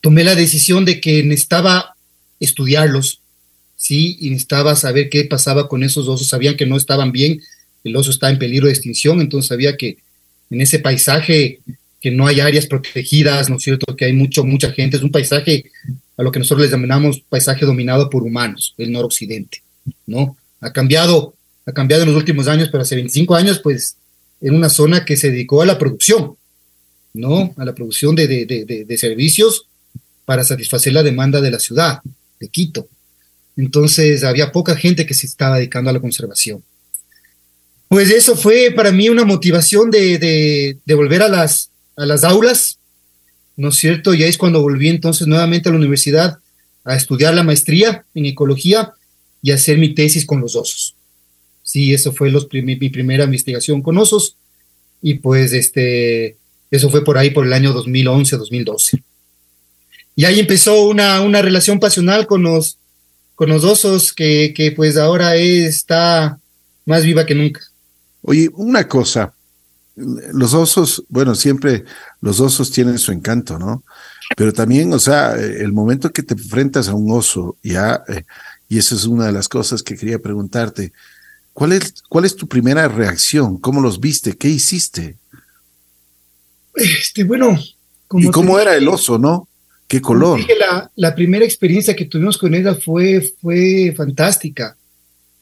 [0.00, 1.94] tomé la decisión de que necesitaba
[2.40, 3.20] estudiarlos,
[3.76, 4.16] ¿sí?
[4.18, 6.26] Y necesitaba saber qué pasaba con esos osos.
[6.26, 7.40] Sabían que no estaban bien,
[7.84, 9.98] el oso está en peligro de extinción, entonces sabía que
[10.50, 11.60] en ese paisaje
[12.04, 13.96] que no hay áreas protegidas, ¿no es cierto?
[13.96, 14.98] Que hay mucho, mucha gente.
[14.98, 15.72] Es un paisaje
[16.18, 19.62] a lo que nosotros les llamamos paisaje dominado por humanos, el noroccidente,
[20.06, 20.36] ¿no?
[20.60, 21.32] Ha cambiado,
[21.64, 23.96] ha cambiado en los últimos años, pero hace 25 años, pues,
[24.42, 26.36] en una zona que se dedicó a la producción,
[27.14, 27.54] ¿no?
[27.56, 29.66] A la producción de, de, de servicios
[30.26, 32.00] para satisfacer la demanda de la ciudad,
[32.38, 32.86] de Quito.
[33.56, 36.62] Entonces, había poca gente que se estaba dedicando a la conservación.
[37.88, 42.78] Pues eso fue para mí una motivación de, volver a las, a las aulas,
[43.56, 44.14] ¿no es cierto?
[44.14, 46.38] Y ahí es cuando volví entonces nuevamente a la universidad
[46.84, 48.92] a estudiar la maestría en ecología
[49.42, 50.94] y hacer mi tesis con los osos.
[51.62, 52.30] Sí, eso fue
[52.62, 54.36] mi, primera investigación con osos
[55.00, 56.36] y pues este,
[56.70, 59.02] eso fue por ahí por el año 2011, 2012.
[60.16, 62.78] Y ahí empezó una, una relación pasional con los,
[63.34, 66.38] con los osos que, que pues ahora está
[66.84, 67.60] más viva que nunca.
[68.22, 69.34] Oye, una cosa,
[69.96, 71.84] los osos, bueno, siempre
[72.20, 73.84] los osos tienen su encanto, ¿no?
[74.36, 78.24] Pero también, o sea, el momento que te enfrentas a un oso, ya, eh,
[78.68, 80.92] y eso es una de las cosas que quería preguntarte,
[81.52, 83.58] ¿cuál es, cuál es tu primera reacción?
[83.58, 84.36] ¿Cómo los viste?
[84.36, 85.16] ¿Qué hiciste?
[86.74, 87.56] Este, bueno.
[88.12, 89.48] ¿Y cómo era el oso, no?
[89.86, 90.40] ¿Qué color?
[90.58, 94.76] la, la, primera experiencia que tuvimos con ella fue, fue fantástica.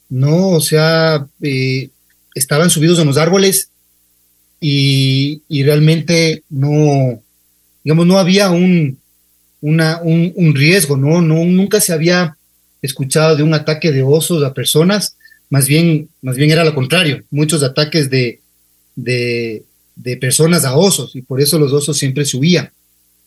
[0.09, 1.89] No, o sea, eh,
[2.35, 3.69] estaban subidos en los árboles
[4.65, 7.21] y, y, realmente no,
[7.83, 8.97] digamos, no había un,
[9.59, 11.21] una, un, un, riesgo, ¿no?
[11.21, 11.43] ¿no?
[11.43, 12.37] Nunca se había
[12.81, 15.17] escuchado de un ataque de osos a personas,
[15.49, 18.39] más bien, más bien era lo contrario, muchos ataques de,
[18.95, 19.63] de,
[19.97, 22.71] de personas a osos y por eso los osos siempre subían.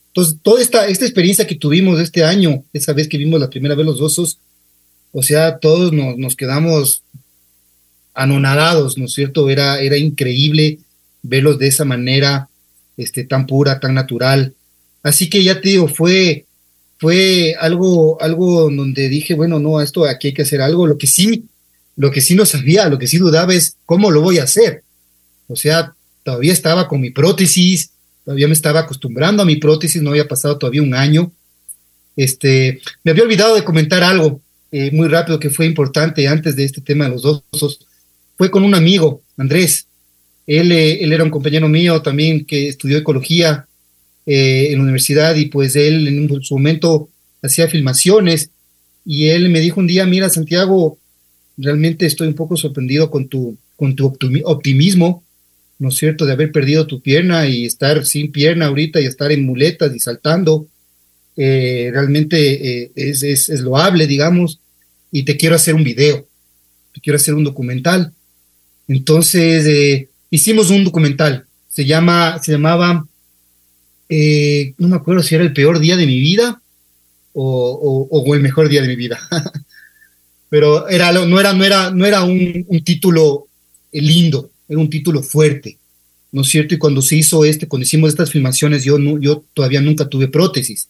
[0.07, 3.75] Entonces, toda esta, esta experiencia que tuvimos este año, esa vez que vimos la primera
[3.75, 4.39] vez los osos,
[5.11, 7.03] o sea, todos nos, nos quedamos
[8.15, 9.51] anonadados, ¿no es cierto?
[9.51, 10.79] Era, era increíble
[11.27, 12.49] verlos de esa manera,
[12.95, 14.53] este, tan pura, tan natural.
[15.03, 16.45] Así que ya te digo, fue,
[16.97, 20.87] fue algo, algo donde dije, bueno, no, esto aquí hay que hacer algo.
[20.87, 21.45] Lo que sí,
[21.95, 24.83] lo que sí no sabía, lo que sí dudaba es cómo lo voy a hacer.
[25.47, 27.91] O sea, todavía estaba con mi prótesis,
[28.25, 31.31] todavía me estaba acostumbrando a mi prótesis, no había pasado todavía un año.
[32.15, 36.65] Este, me había olvidado de comentar algo eh, muy rápido que fue importante antes de
[36.65, 37.87] este tema de los osos.
[38.37, 39.86] Fue con un amigo, Andrés.
[40.47, 43.67] Él, eh, él era un compañero mío también que estudió ecología
[44.25, 47.09] eh, en la universidad y pues él en su momento
[47.41, 48.49] hacía filmaciones
[49.05, 50.97] y él me dijo un día, mira Santiago,
[51.57, 54.05] realmente estoy un poco sorprendido con tu, con tu
[54.45, 55.23] optimismo
[55.79, 59.31] ¿no es cierto?, de haber perdido tu pierna y estar sin pierna ahorita y estar
[59.31, 60.67] en muletas y saltando,
[61.35, 64.59] eh, realmente eh, es, es, es, loable, digamos,
[65.11, 66.25] y te quiero hacer un video,
[66.93, 68.11] te quiero hacer un documental.
[68.87, 73.05] Entonces, eh, hicimos un documental, se, llama, se llamaba,
[74.09, 76.61] no me acuerdo si era el peor día de mi vida
[77.33, 79.19] o, o, el mejor día de mi vida.
[80.49, 83.47] Pero era, no era, no era, no era un, título
[83.91, 85.77] lindo, era un título fuerte,
[86.31, 86.73] ¿no es cierto?
[86.73, 90.29] Y cuando se hizo este, cuando hicimos estas filmaciones, yo, no, yo todavía nunca tuve
[90.29, 90.87] prótesis.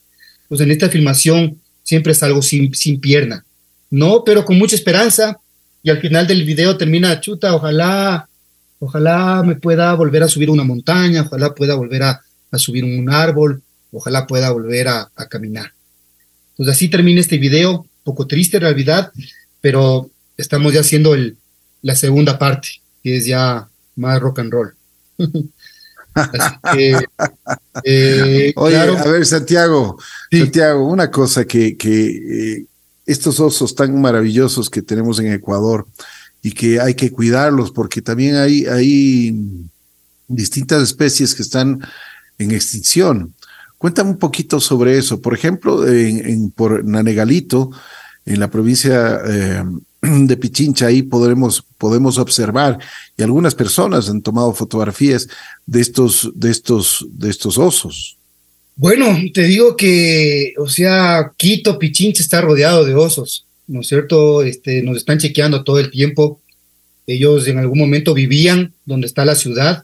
[0.48, 3.44] Pues en esta filmación siempre salgo sin, sin pierna,
[3.90, 4.24] ¿no?
[4.24, 5.40] Pero con mucha esperanza.
[5.84, 8.30] Y al final del video termina, chuta, ojalá,
[8.80, 13.10] ojalá me pueda volver a subir una montaña, ojalá pueda volver a, a subir un
[13.10, 13.62] árbol,
[13.92, 15.72] ojalá pueda volver a, a caminar.
[16.56, 19.12] Pues así termina este video, poco triste en realidad,
[19.62, 21.38] pero estamos ya haciendo el,
[21.82, 24.74] la segunda parte es ya más rock and roll.
[27.84, 30.00] Eh, Oye, a ver, Santiago,
[30.32, 32.66] Santiago, una cosa que, que eh,
[33.06, 35.86] estos osos tan maravillosos que tenemos en Ecuador
[36.48, 39.36] y que hay que cuidarlos porque también hay, hay
[40.30, 41.82] distintas especies que están
[42.38, 43.34] en extinción.
[43.78, 45.22] Cuéntame un poquito sobre eso.
[45.22, 47.72] Por ejemplo, en, por Nanegalito,
[48.26, 49.62] en la provincia eh,
[50.02, 52.80] de Pichincha, ahí podremos, podemos observar,
[53.18, 55.28] y algunas personas han tomado fotografías
[55.66, 58.18] de estos, de estos, de estos osos.
[58.78, 64.44] Bueno, te digo que, o sea, Quito, Pichincha está rodeado de osos, ¿no es cierto?
[64.44, 66.42] Este, nos están chequeando todo el tiempo.
[67.06, 69.84] Ellos en algún momento vivían donde está la ciudad,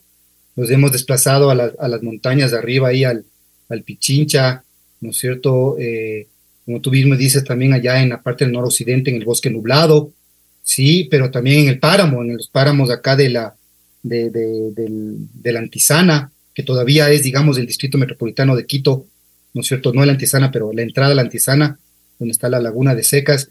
[0.56, 3.26] los hemos desplazado a, las montañas de arriba, ahí al,
[3.70, 4.64] al Pichincha,
[5.02, 5.78] ¿no es cierto?
[5.80, 6.28] Eh,
[6.66, 10.12] como tú mismo dices, también allá en la parte del noroccidente, en el bosque nublado,
[10.64, 13.56] sí, pero también en el páramo, en los páramos acá de la,
[14.02, 19.06] de, de, la Antisana, que todavía es, digamos, el distrito metropolitano de Quito,
[19.54, 19.94] ¿no es cierto?
[19.94, 21.80] No la Antisana, pero la entrada a la Antisana,
[22.20, 23.50] donde está la laguna de secas.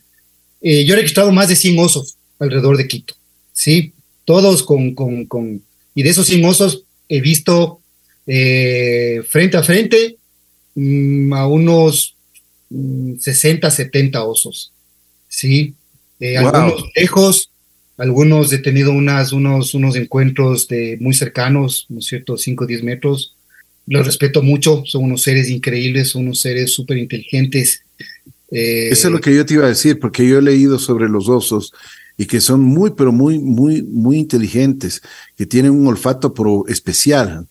[0.63, 3.15] Eh, yo he registrado más de 100 osos alrededor de Quito,
[3.53, 3.93] sí,
[4.25, 5.63] todos con, con, con
[5.95, 7.81] y de esos 100 osos he visto
[8.27, 10.17] eh, frente a frente
[10.75, 12.15] mm, a unos
[12.71, 14.73] 60, mm, 70 osos,
[15.29, 15.75] ¿sí?
[16.21, 17.51] Eh, algunos lejos,
[17.97, 22.39] algunos he tenido unas, unos, unos encuentros de muy cercanos, ¿no es cierto?
[22.39, 23.35] 5 o 10 metros.
[23.87, 27.83] Los respeto mucho, son unos seres increíbles, son unos seres súper inteligentes.
[28.53, 31.09] Eh, Eso es lo que yo te iba a decir, porque yo he leído sobre
[31.09, 31.73] los osos
[32.17, 35.03] y que son muy, pero muy, muy, muy inteligentes,
[35.37, 37.47] que tienen un olfato pro especial.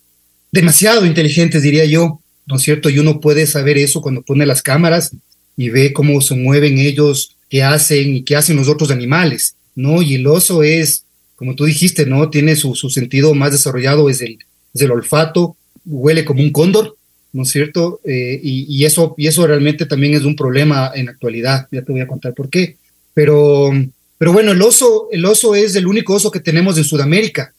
[0.51, 2.21] Demasiado inteligentes, diría yo.
[2.45, 2.89] ¿no es cierto?
[2.89, 5.11] Y uno puede saber eso cuando pone las cámaras
[5.55, 10.01] y ve cómo se mueven ellos, qué hacen y qué hacen los otros animales, ¿no?
[10.01, 12.29] Y el oso es, como tú dijiste, ¿no?
[12.29, 14.39] Tiene su, su sentido más desarrollado, es el,
[14.73, 16.97] es el olfato, huele como un cóndor,
[17.33, 18.01] ¿no es cierto?
[18.03, 22.01] Eh, y, eso, y eso realmente también es un problema en actualidad, ya te voy
[22.01, 22.77] a contar por qué.
[23.13, 23.71] Pero,
[24.17, 27.53] pero bueno, el oso, el oso es el único oso que tenemos en Sudamérica,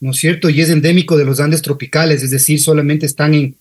[0.00, 0.50] ¿no es cierto?
[0.50, 3.54] Y es endémico de los Andes tropicales, es decir, solamente están en,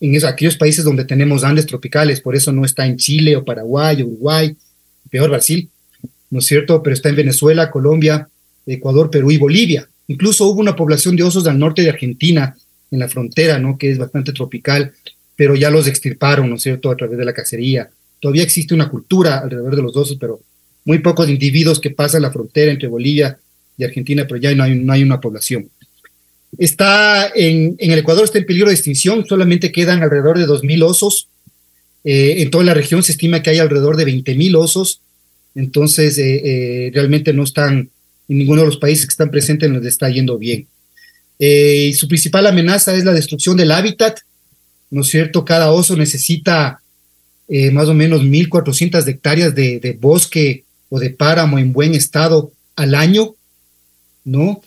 [0.00, 4.02] en aquellos países donde tenemos Andes tropicales, por eso no está en Chile o Paraguay
[4.02, 4.56] o Uruguay,
[5.10, 5.68] peor Brasil,
[6.30, 6.82] ¿no es cierto?
[6.82, 8.28] Pero está en Venezuela, Colombia,
[8.66, 9.88] Ecuador, Perú y Bolivia.
[10.06, 12.56] Incluso hubo una población de osos del norte de Argentina
[12.90, 13.78] en la frontera, ¿no?
[13.78, 14.92] Que es bastante tropical,
[15.36, 17.90] pero ya los extirparon, ¿no es cierto?, a través de la cacería.
[18.20, 20.40] Todavía existe una cultura alrededor de los osos, pero
[20.84, 23.38] muy pocos individuos que pasan la frontera entre Bolivia
[23.76, 25.68] y Argentina, pero ya no hay, no hay una población.
[26.58, 31.28] Está en, el Ecuador está en peligro de extinción, solamente quedan alrededor de 2.000 osos.
[32.02, 35.00] Eh, en toda la región se estima que hay alrededor de 20.000 osos,
[35.54, 37.90] entonces eh, eh, realmente no están
[38.28, 40.66] en ninguno de los países que están presentes les está yendo bien.
[41.42, 44.20] Eh, su principal amenaza es la destrucción del hábitat,
[44.90, 45.42] ¿no es cierto?
[45.42, 46.82] Cada oso necesita
[47.48, 52.52] eh, más o menos 1.400 hectáreas de, de, bosque o de páramo en buen estado
[52.76, 53.34] al año,
[54.22, 54.60] ¿no?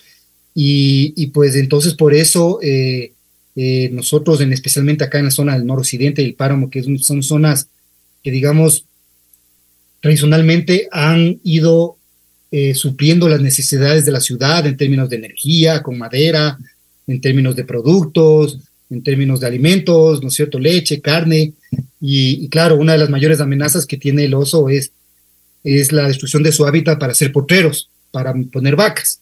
[0.56, 2.60] Y, y pues entonces por eso
[3.56, 7.68] eh, nosotros, en, especialmente acá en la zona del noroccidente del páramo, que son zonas
[8.24, 8.86] que digamos
[10.02, 11.98] tradicionalmente han ido
[12.56, 16.60] eh, supliendo las necesidades de la ciudad en términos de energía, con madera,
[17.08, 18.60] en términos de productos,
[18.92, 20.60] en términos de alimentos, ¿no es cierto?
[20.60, 21.54] Leche, carne.
[22.00, 24.92] Y, claro, una de las mayores amenazas que tiene el oso es,
[25.64, 29.20] es la destrucción de su hábitat para hacer potreros, para poner vacas,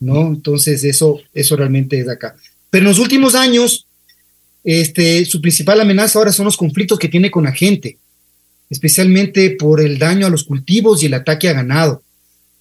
[0.00, 0.26] ¿no?
[0.26, 2.34] Entonces, eso, eso realmente es acá.
[2.68, 3.86] Pero en los últimos años,
[4.64, 7.96] este, su principal amenaza ahora son los conflictos que tiene con la gente,
[8.68, 12.02] especialmente por el daño a los cultivos y el ataque a ganado.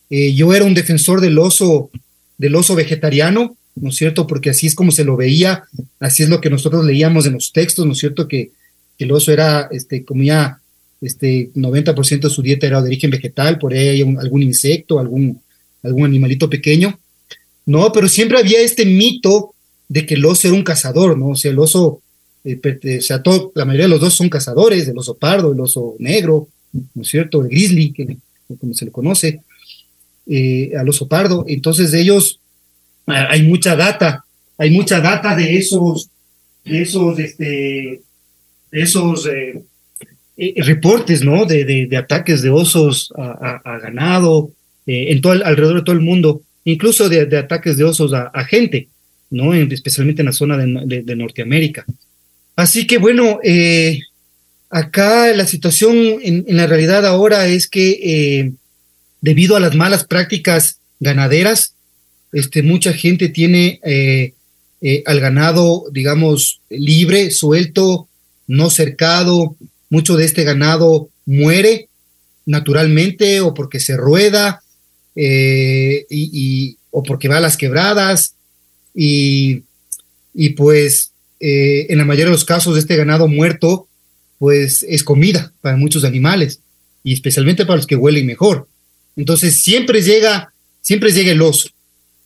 [0.10, 1.90] Eh, yo era un defensor del oso,
[2.38, 4.28] del oso vegetariano, ¿no es cierto?
[4.28, 5.66] Porque así es como se lo veía,
[6.00, 8.28] así es lo que nosotros leíamos en los textos, ¿no es cierto?
[8.28, 8.52] Que,
[8.98, 10.62] el oso era, este, comía,
[11.02, 15.42] este, 90% de su dieta era de origen vegetal, por ahí un, algún insecto, algún,
[15.84, 16.98] algún animalito pequeño.
[17.66, 19.54] No, pero siempre había este mito
[19.90, 21.32] de que el oso era un cazador, ¿no?
[21.32, 22.02] O sea, el oso,
[22.46, 22.58] eh,
[23.00, 25.96] o sea, todo, la mayoría de los dos son cazadores, el oso pardo, el oso
[26.00, 27.42] negro, ¿no es cierto?
[27.42, 28.18] El grizzly, que,
[28.62, 29.42] como se le conoce
[30.28, 31.46] eh, al oso pardo.
[31.48, 32.40] Entonces ellos,
[33.06, 34.26] hay mucha data,
[34.58, 36.10] hay mucha data de esos,
[36.64, 38.02] de esos, este,
[38.72, 39.62] de esos eh,
[40.38, 41.46] eh, reportes, ¿no?
[41.46, 44.50] De, de, ataques de osos a, ganado
[44.88, 48.88] en todo alrededor de todo el mundo, incluso de, ataques de osos a, gente,
[49.30, 49.54] ¿no?
[49.54, 51.86] En, especialmente en la zona de, Norteamérica.
[52.56, 53.40] Así que bueno,
[54.72, 58.56] acá la situación en, la realidad ahora es que
[59.26, 61.74] debido a las malas prácticas ganaderas,
[62.32, 64.34] este, mucha gente tiene eh,
[64.82, 68.08] eh, al ganado, digamos, libre, suelto,
[68.46, 69.56] no cercado.
[69.90, 71.90] Mucho de este ganado muere
[72.46, 74.62] naturalmente o porque se rueda
[75.16, 78.36] eh, y, o porque va a las quebradas.
[78.94, 79.64] Y,
[80.36, 83.88] y pues en la mayoría de los casos este ganado muerto
[84.40, 86.60] pues es comida para muchos animales
[87.04, 88.68] y especialmente para los que huelen mejor.
[89.16, 91.70] Entonces siempre llega, siempre llega el oso,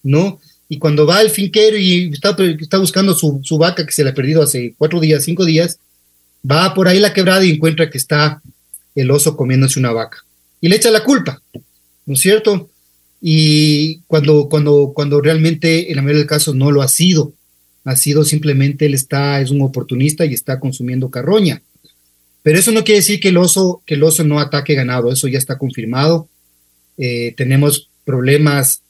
[0.03, 0.39] ¿no?
[0.67, 4.11] Y cuando va el finquero y está, está buscando su, su, vaca que se le
[4.11, 5.79] ha perdido hace cuatro días, cinco días,
[6.49, 8.41] va por ahí la quebrada y encuentra que está
[8.95, 10.23] el oso comiéndose una vaca.
[10.61, 11.41] Y le echa la culpa,
[12.05, 12.69] ¿no es cierto?
[13.21, 17.33] Y cuando, cuando, cuando realmente en la mayoría de casos no lo ha sido,
[17.83, 21.61] ha sido simplemente él está, es un oportunista y está consumiendo carroña.
[22.43, 25.27] Pero eso no quiere decir que el oso, que el oso no ataque ganado, eso
[25.27, 26.29] ya está confirmado
[26.99, 28.81] eh, tenemos problemas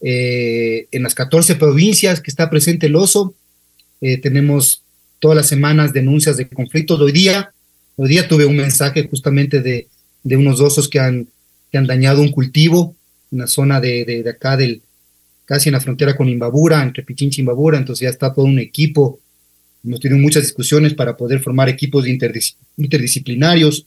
[0.00, 3.34] eh, en las 14 provincias que está presente el oso,
[4.00, 4.82] eh, tenemos
[5.20, 7.00] todas las semanas denuncias de conflictos.
[7.00, 7.52] Hoy día,
[7.94, 9.86] hoy día tuve un mensaje justamente de,
[10.24, 11.28] de unos osos que han,
[11.70, 12.96] que han dañado un cultivo
[13.30, 14.82] en la zona de, de, acá del,
[15.44, 18.58] casi en la frontera con Imbabura, entre Pichincha y Imbabura, entonces ya está todo un
[18.58, 19.20] equipo.
[19.84, 23.86] Hemos tenido muchas discusiones para poder formar equipos interdis interdisciplinarios,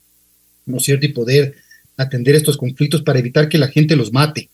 [0.65, 1.07] ¿no es cierto?
[1.07, 1.55] Y poder
[1.97, 4.49] atender estos conflictos para evitar que la gente los mate.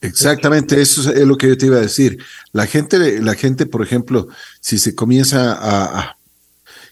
[0.00, 2.18] Exactamente, eso es lo que yo te iba a decir.
[2.52, 4.28] La gente, la gente, por ejemplo,
[4.60, 6.16] si se comienza a, a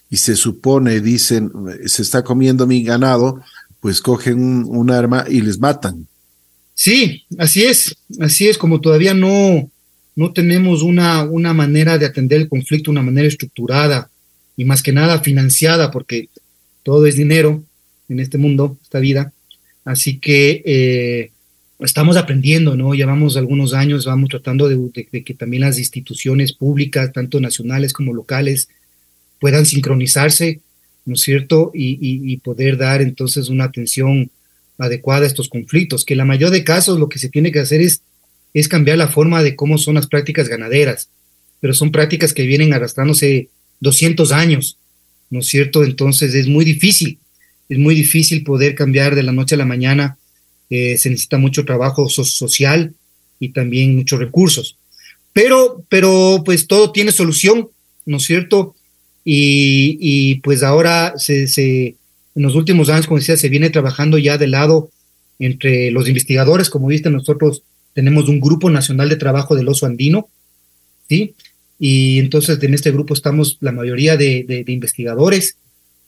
[0.09, 1.51] y se supone, dicen,
[1.85, 3.41] se está comiendo mi ganado,
[3.79, 6.05] pues cogen un, un, arma y les matan.
[6.73, 9.69] Sí, así es, así es, como todavía no,
[10.15, 14.09] no tenemos una, una manera de atender el conflicto, una manera estructurada
[14.57, 16.29] y más que nada financiada, porque
[16.83, 17.63] todo es dinero
[18.09, 19.31] en este mundo, esta vida.
[19.83, 21.31] Así que eh,
[21.79, 22.93] estamos aprendiendo, ¿no?
[22.93, 28.69] Llevamos algunos años, vamos tratando de, que también las instituciones públicas, tanto nacionales como locales,
[29.39, 30.61] puedan sincronizarse,
[31.05, 31.71] ¿no es cierto?
[31.73, 34.29] Y, poder dar entonces una atención
[34.77, 37.81] adecuada a estos conflictos, que la mayor de casos lo que se tiene que hacer
[37.81, 38.01] es,
[38.53, 41.09] es cambiar la forma de cómo son las prácticas ganaderas,
[41.59, 44.77] pero son prácticas que vienen arrastrándose 200 años,
[45.29, 45.83] ¿no es cierto?
[45.83, 47.19] Entonces es muy difícil
[47.71, 50.17] es muy difícil poder cambiar de la noche a la mañana,
[50.69, 52.93] eh, se necesita mucho trabajo so social
[53.39, 54.75] y también muchos recursos.
[55.31, 57.69] Pero, pero pues todo tiene solución,
[58.05, 58.75] ¿no es cierto?
[59.23, 61.95] Y, pues ahora se, se,
[62.35, 64.89] en los últimos años, como decía, se viene trabajando ya de lado
[65.39, 67.63] entre los investigadores, como viste, nosotros
[67.93, 70.27] tenemos un grupo nacional de trabajo del oso andino,
[71.07, 71.35] ¿sí?
[71.79, 75.55] Y entonces en este grupo estamos la mayoría de, investigadores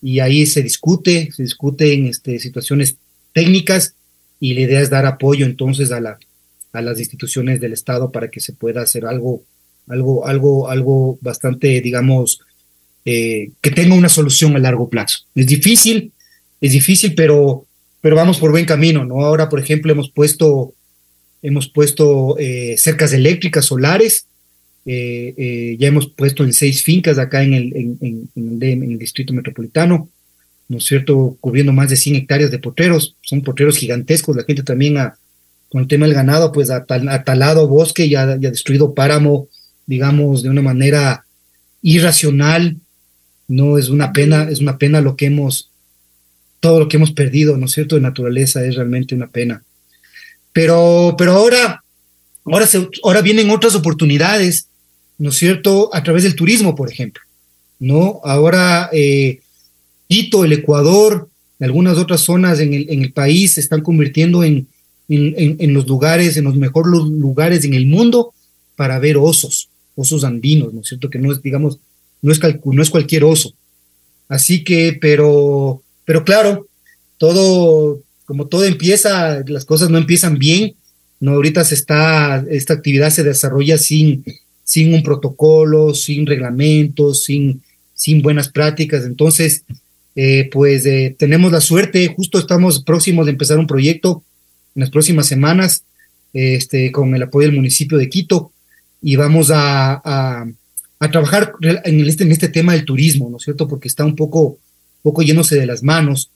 [0.03, 2.97] y ahí se discute, se discuten este, situaciones
[3.31, 3.95] técnicas
[4.37, 6.19] y la idea es dar apoyo entonces a, la,
[6.73, 9.43] a las instituciones del Estado para que se pueda hacer algo,
[9.87, 12.41] algo, algo, algo bastante, digamos,
[13.05, 15.19] eh, que tenga una solución a largo plazo.
[15.35, 16.11] Es difícil,
[16.59, 17.65] es difícil, pero,
[18.01, 19.23] pero vamos por buen camino, ¿no?
[19.23, 20.73] Ahora, por ejemplo, hemos puesto,
[21.41, 24.25] hemos puesto eh, cercas eléctricas solares,
[24.85, 28.29] eh, ya hemos puesto en seis fincas acá en el, en,
[28.61, 30.09] el, distrito metropolitano,
[30.67, 31.37] ¿no es cierto?
[31.39, 35.17] Cubriendo más de 100 hectáreas de potreros, son potreros gigantescos, la gente también ha,
[35.69, 39.47] con el tema del ganado, pues ha, talado bosque y ha, ha destruido páramo,
[39.85, 41.25] digamos, de una manera
[41.81, 42.77] irracional,
[43.47, 45.69] no es una pena, es una pena lo que hemos,
[46.59, 49.63] todo lo que hemos perdido, ¿no es cierto?, de naturaleza es realmente una pena.
[50.51, 51.83] Pero, pero ahora,
[52.45, 54.67] ahora, se, ahora vienen otras oportunidades,
[55.17, 57.21] ¿no es cierto?, a través del turismo, por ejemplo,
[57.79, 58.21] ¿no?
[58.23, 59.39] Ahora, eh,
[60.07, 64.67] Quito, el Ecuador, algunas otras zonas en el, en el país se están convirtiendo en,
[65.09, 68.33] en, en, los lugares, en los mejores lugares en el mundo
[68.75, 71.09] para ver osos, osos andinos, ¿no es cierto?
[71.09, 71.79] Que no es, digamos,
[72.21, 73.53] no es, no es cualquier oso.
[74.27, 76.67] Así que, pero, pero claro,
[77.17, 80.75] todo, como todo empieza, las cosas no empiezan bien,
[81.19, 81.31] ¿no?
[81.31, 84.23] Ahorita se está, esta actividad se desarrolla sin,
[84.63, 87.61] sin un protocolo, sin reglamentos, sin,
[87.93, 89.05] sin buenas prácticas.
[89.05, 89.63] Entonces,
[90.15, 94.23] eh, pues eh, tenemos la suerte, justo estamos próximos de empezar un proyecto
[94.75, 95.83] en las próximas semanas,
[96.33, 98.51] este, con el apoyo del municipio de Quito,
[99.01, 100.45] y vamos a
[101.03, 103.67] a trabajar en este, en este tema del turismo, ¿no es cierto?
[103.67, 104.57] Porque está un poco,
[105.01, 106.29] poco yéndose de las manos.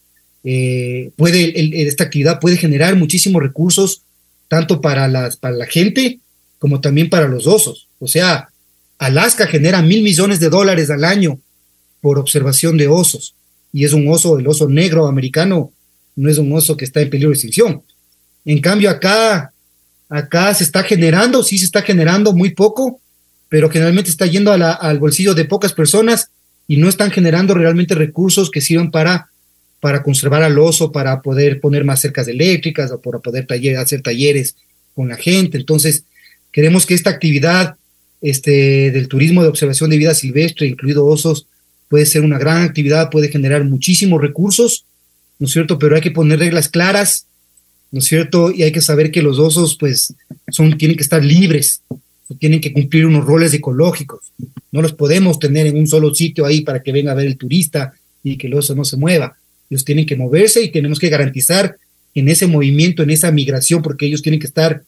[0.44, 4.02] Eh, puede, esta actividad puede generar muchísimos recursos,
[4.50, 6.20] tanto para, las, para la gente
[6.60, 7.88] como también para los osos.
[8.00, 8.50] O sea,
[8.98, 11.40] Alaska genera mil millones de dólares al año
[12.02, 13.36] por observación de osos.
[13.72, 15.72] Y es un oso, el oso negro americano,
[16.16, 17.84] no es un oso que está en peligro de extinción.
[18.46, 19.52] En cambio, acá,
[20.10, 23.00] acá se está generando, sí se está generando muy poco,
[23.50, 26.30] pero generalmente está yendo al bolsillo de pocas personas
[26.68, 29.30] y no están generando realmente recursos que sirvan para,
[29.80, 33.48] para conservar al oso, para poder poner más cercas eléctricas o para poder
[33.78, 34.56] hacer talleres
[34.96, 35.58] con la gente.
[35.58, 36.04] Entonces,
[36.52, 37.76] queremos que esta actividad
[38.22, 41.48] este, del turismo de observación de vida silvestre, incluido osos,
[41.90, 44.86] puede ser una gran actividad, puede generar muchísimos recursos,
[45.40, 45.80] ¿no es cierto?
[45.80, 47.28] Pero hay que poner reglas claras,
[47.92, 48.52] ¿no es cierto?
[48.52, 50.14] Y hay que saber que los osos, pues,
[50.50, 51.82] son, tienen que estar libres,
[52.40, 54.32] tienen que cumplir unos roles ecológicos.
[54.72, 57.38] No los podemos tener en un solo sitio ahí para que venga a ver el
[57.38, 57.94] turista
[58.24, 59.38] y que el oso no se mueva.
[59.70, 61.78] Ellos tienen que moverse y tenemos que garantizar
[62.14, 64.84] en ese movimiento, en esa migración, porque ellos tienen que estar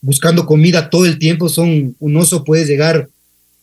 [0.00, 1.48] buscando comida todo el tiempo.
[1.48, 3.08] Son, un oso puede llegar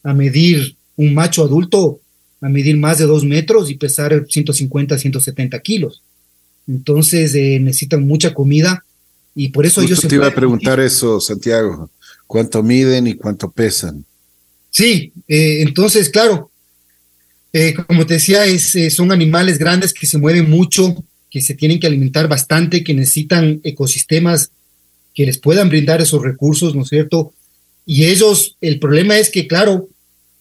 [0.03, 1.99] a medir, un macho adulto,
[2.41, 6.01] a medir más de dos metros y pesar 150, 170 kilos.
[6.67, 8.83] Entonces eh, necesitan mucha comida
[9.35, 10.01] y por eso ellos...
[10.01, 11.89] Te iba a preguntar eso, Santiago
[12.33, 14.03] cuánto miden y cuánto pesan.
[14.71, 16.49] Sí, eh, entonces, claro,
[17.51, 20.95] eh, como te decía, es, son animales grandes que se mueven mucho,
[21.29, 24.49] que se tienen que alimentar bastante, que necesitan ecosistemas
[25.13, 27.33] que les puedan brindar esos recursos, ¿no es cierto?
[27.85, 29.89] Y ellos, el problema es que, claro,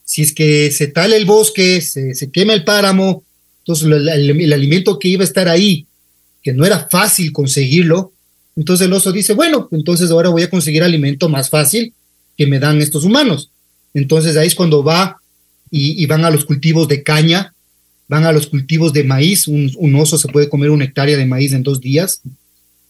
[0.04, 3.24] si es que se tala el bosque, se, se quema el páramo,
[3.60, 5.86] entonces el, el, alimento que iba a estar ahí,
[6.42, 8.12] que no era fácil conseguirlo,
[8.56, 11.94] entonces el oso dice, bueno, entonces ahora voy a conseguir alimento más fácil
[12.36, 13.50] que me dan estos humanos.
[13.94, 15.20] Entonces ahí es cuando va
[15.70, 17.54] y, van a los cultivos de caña,
[18.08, 21.52] van a los cultivos de maíz, un, oso se puede comer una hectárea de maíz
[21.52, 22.20] en dos días.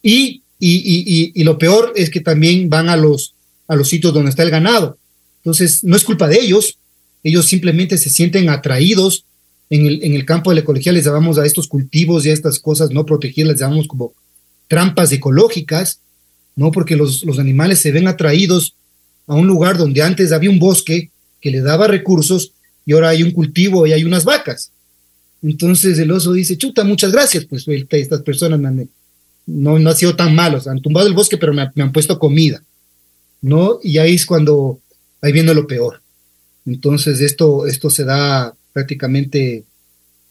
[0.01, 3.33] Y, y, lo peor es que también van a los,
[3.67, 4.97] a los sitios donde está el ganado.
[5.37, 6.77] Entonces no es culpa de ellos,
[7.23, 9.25] ellos simplemente se sienten atraídos.
[9.69, 12.33] En el, en el campo de la ecología les llamamos a estos cultivos y a
[12.33, 14.13] estas cosas no protegidas, les llamamos como
[14.67, 15.99] trampas ecológicas,
[16.55, 16.71] ¿no?
[16.71, 18.75] Porque los, los animales se ven atraídos
[19.25, 21.09] a un lugar donde antes había un bosque
[21.41, 22.51] que le daba recursos
[22.85, 24.71] y ahora hay un cultivo y hay unas vacas.
[25.41, 28.59] Entonces el oso dice, chuta, muchas gracias, pues estas personas
[29.45, 32.63] no, no ha sido tan malos, han tumbado el bosque, pero me, han puesto comida,
[33.41, 33.79] ¿no?
[33.83, 34.79] Y ahí es cuando,
[35.21, 36.01] ahí viene lo peor.
[36.65, 39.63] Entonces esto, esto se da prácticamente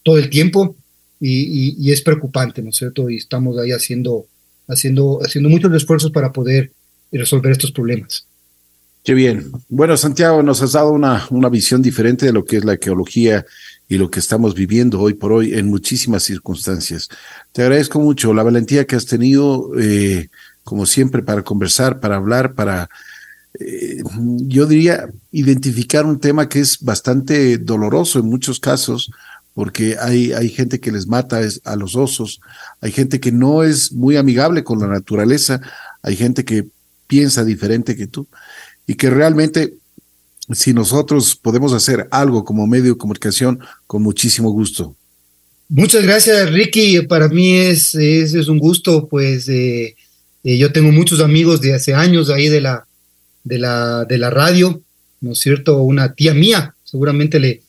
[0.01, 0.75] todo el tiempo
[1.19, 3.09] y, y, es preocupante, ¿no es cierto?
[3.09, 4.27] Y estamos ahí haciendo
[4.67, 6.71] haciendo, haciendo muchos esfuerzos para poder
[7.11, 8.25] resolver estos problemas.
[9.03, 9.51] Qué bien.
[9.67, 13.45] Bueno, Santiago, nos has dado una, una visión diferente de lo que es la ecología
[13.87, 17.09] y lo que estamos viviendo hoy por hoy en muchísimas circunstancias.
[17.51, 20.29] Te agradezco mucho la valentía que has tenido, eh,
[20.63, 22.89] como siempre, para conversar, para hablar, para,
[23.59, 29.11] eh, yo diría, identificar un tema que es bastante doloroso en muchos casos,
[29.53, 32.41] porque hay, hay gente que les mata a los osos,
[32.81, 35.61] hay gente que no es muy amigable con la naturaleza,
[36.01, 36.65] hay gente que
[37.05, 38.27] piensa diferente que tú
[38.87, 39.75] y que realmente
[40.51, 44.95] si nosotros podemos hacer algo como medio de comunicación, con muchísimo gusto.
[45.69, 47.01] Muchas gracias, Ricky.
[47.01, 49.95] Para mí es, es, un gusto, pues eh,
[50.43, 52.85] eh, yo tengo muchos amigos de hace años ahí de la,
[53.43, 54.81] de la, de la radio,
[55.21, 55.77] ¿no es cierto?
[55.81, 57.61] Una tía mía, seguramente le,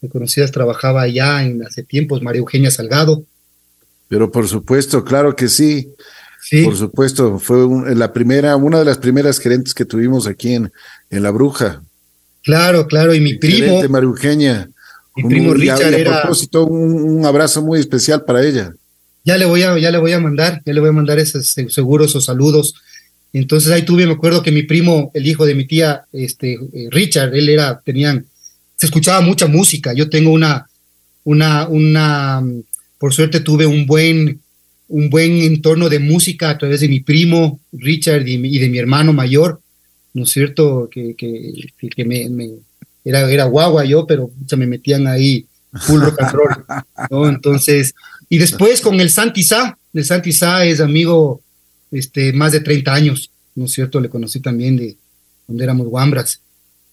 [0.00, 3.24] le conocías, trabajaba allá en hace tiempos, María Eugenia Salgado.
[4.08, 5.88] Pero por supuesto, claro que sí.
[6.64, 10.72] Por supuesto, fue la primera, una de las primeras gerentes que tuvimos aquí en,
[11.08, 11.82] en La Bruja.
[12.42, 13.82] Claro, claro, y mi primo.
[13.88, 14.68] María Eugenia.
[15.14, 18.72] Mi primo Richard a propósito, un, abrazo muy especial para ella.
[19.24, 21.54] Ya le voy a, ya le voy a mandar, ya le voy a mandar esos
[21.68, 22.74] seguros o saludos.
[23.32, 26.88] Entonces ahí tuve, me acuerdo que mi primo, el hijo de mi tía, este, eh,
[26.90, 28.26] Richard, él era, tenían,
[28.76, 29.92] se escuchaba mucha música.
[29.92, 30.66] Yo tengo una,
[31.24, 32.42] una, una,
[32.98, 34.40] por suerte tuve un buen
[34.92, 39.14] un buen entorno de música a través de mi primo Richard y, de mi hermano
[39.14, 39.61] mayor,
[40.14, 40.88] ¿no es cierto?
[40.90, 42.50] Que, que, me,
[43.04, 46.64] era, era guagua yo, pero se me metían ahí full rock and roll,
[47.10, 47.28] ¿no?
[47.28, 47.94] Entonces,
[48.28, 51.40] y después con el Santi Sa, el Santi Sa es amigo
[51.90, 54.00] este, más de 30 años, ¿no es cierto?
[54.00, 54.96] Le conocí también de
[55.46, 56.40] cuando éramos guambras.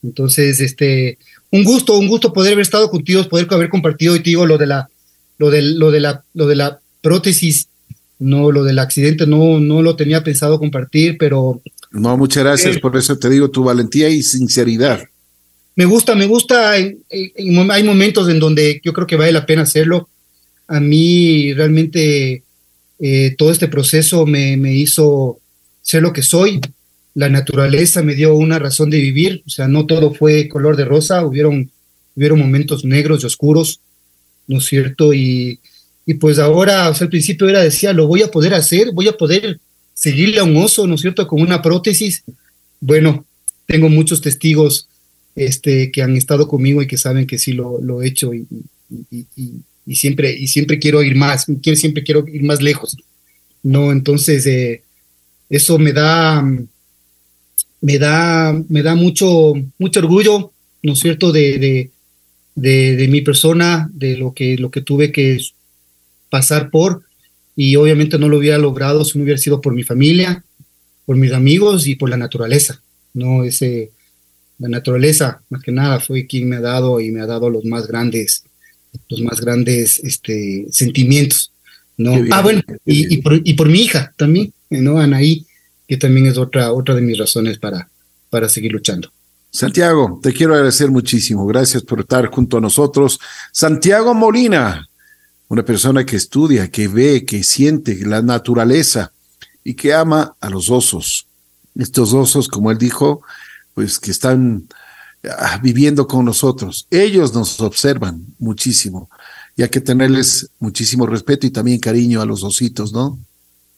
[0.02, 1.18] Entonces, este,
[1.52, 4.58] un gusto, un gusto poder haber estado contigo, poder haber compartido y te digo lo
[4.58, 4.90] de la,
[5.38, 7.68] lo de, lo de la, lo de la prótesis
[8.20, 11.62] no, lo del accidente no, no lo tenía pensado compartir, pero...
[11.92, 15.02] No, muchas gracias, por eso te digo tu valentía y sinceridad.
[15.76, 20.10] Me gusta, me gusta, hay momentos en donde yo creo que vale la pena hacerlo.
[20.68, 22.44] A mí realmente
[23.00, 25.40] eh, todo este proceso me, me hizo
[25.82, 26.60] ser lo que soy.
[27.16, 30.86] La naturaleza me dio una razón de vivir, o sea, no todo fue color de
[30.86, 31.72] rosa, hubieron,
[32.16, 33.80] hubieron momentos negros y oscuros,
[34.48, 35.14] ¿no es cierto?
[35.14, 35.60] Y,
[36.06, 39.08] y pues ahora, o sea, al principio era, decía, lo voy a poder hacer, voy
[39.08, 39.60] a poder
[40.00, 42.24] seguirle a un oso, ¿no es cierto?, con una prótesis.
[42.80, 43.26] Bueno,
[43.66, 44.88] tengo muchos testigos
[45.36, 48.48] este, que han estado conmigo y que saben que sí lo, he hecho y,
[49.94, 52.96] siempre, y siempre quiero ir más, siempre quiero ir más lejos.
[53.62, 54.84] No, entonces, eh,
[55.50, 56.50] eso me da,
[57.82, 61.92] me da, me da mucho, mucho orgullo, ¿no es cierto?, de, de,
[62.56, 65.40] de, de mi persona, de lo que, lo que tuve que
[66.30, 67.04] pasar por
[67.62, 70.46] y obviamente no lo hubiera logrado si no hubiera sido por mi familia,
[71.06, 72.82] por mis amigos y por la naturaleza.
[73.14, 73.92] No, ese,
[74.60, 77.66] la naturaleza, más que nada, fue quien me ha dado y me ha dado los
[77.66, 78.46] más grandes,
[79.10, 81.52] los más grandes este, sentimientos.
[81.98, 82.14] ¿no?
[82.32, 84.98] ah, bueno, y, por, y, por, mi hija también, ¿no?
[84.98, 85.46] Anaí,
[85.86, 87.90] que también es otra, otra de mis razones para,
[88.30, 89.12] para seguir luchando.
[89.52, 91.46] Santiago, te quiero agradecer muchísimo.
[91.46, 93.20] Gracias por estar junto a nosotros.
[93.52, 94.89] Santiago Molina,
[95.50, 99.12] una persona que estudia, que ve, que siente la naturaleza
[99.64, 101.26] y que ama a los osos.
[101.76, 103.24] Estos osos, como él dijo,
[103.74, 104.68] pues que están
[105.28, 106.88] ah, viviendo con nosotros.
[106.92, 109.10] Ellos nos observan muchísimo
[109.58, 113.20] y hay que tenerles muchísimo respeto y también cariño a los ositos, ¿no?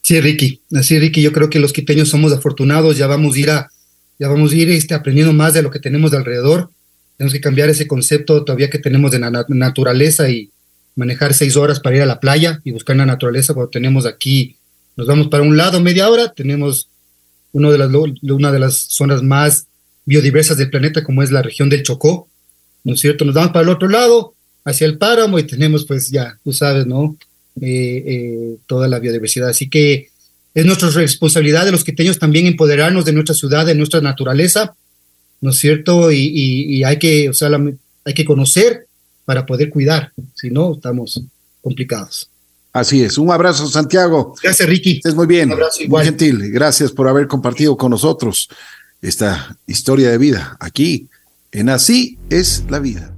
[0.01, 3.49] Sí, Ricky, así Ricky, yo creo que los quiteños somos afortunados, ya vamos a ir
[3.49, 3.71] a,
[4.19, 6.69] ya vamos a ir este, aprendiendo más de lo que tenemos de alrededor.
[7.17, 10.50] Tenemos que cambiar ese concepto todavía que tenemos de la naturaleza y,
[10.95, 14.55] manejar seis horas para ir a la playa y buscar la naturaleza cuando tenemos aquí,
[14.97, 16.87] nos vamos para un lado media hora, tenemos
[17.53, 17.89] uno de las,
[18.21, 19.67] una de las zonas más
[20.05, 22.27] biodiversas del planeta como es la región del Chocó,
[22.83, 23.25] ¿no es cierto?
[23.25, 24.33] Nos vamos para el otro lado,
[24.63, 27.17] hacia el páramo y tenemos pues ya, tú sabes, ¿no?
[27.59, 29.49] Eh, eh, toda la biodiversidad.
[29.49, 30.09] Así que
[30.53, 34.75] es nuestra responsabilidad de los quiteños también empoderarnos de nuestra ciudad, de nuestra naturaleza,
[35.41, 36.11] ¿no es cierto?
[36.11, 37.49] Y, hay que, o sea,
[38.05, 38.87] hay que conocer
[39.25, 41.21] para poder cuidar, si no, estamos
[41.61, 42.29] complicados.
[42.73, 43.17] Así es.
[43.17, 44.33] Un abrazo, Santiago.
[44.41, 45.01] Gracias, Ricky.
[45.03, 45.49] Es muy bien.
[45.49, 46.03] Un abrazo igual.
[46.03, 46.51] Muy gentil.
[46.51, 48.49] Gracias por haber compartido con nosotros
[49.01, 51.09] esta historia de vida aquí
[51.51, 53.13] en Así es la vida.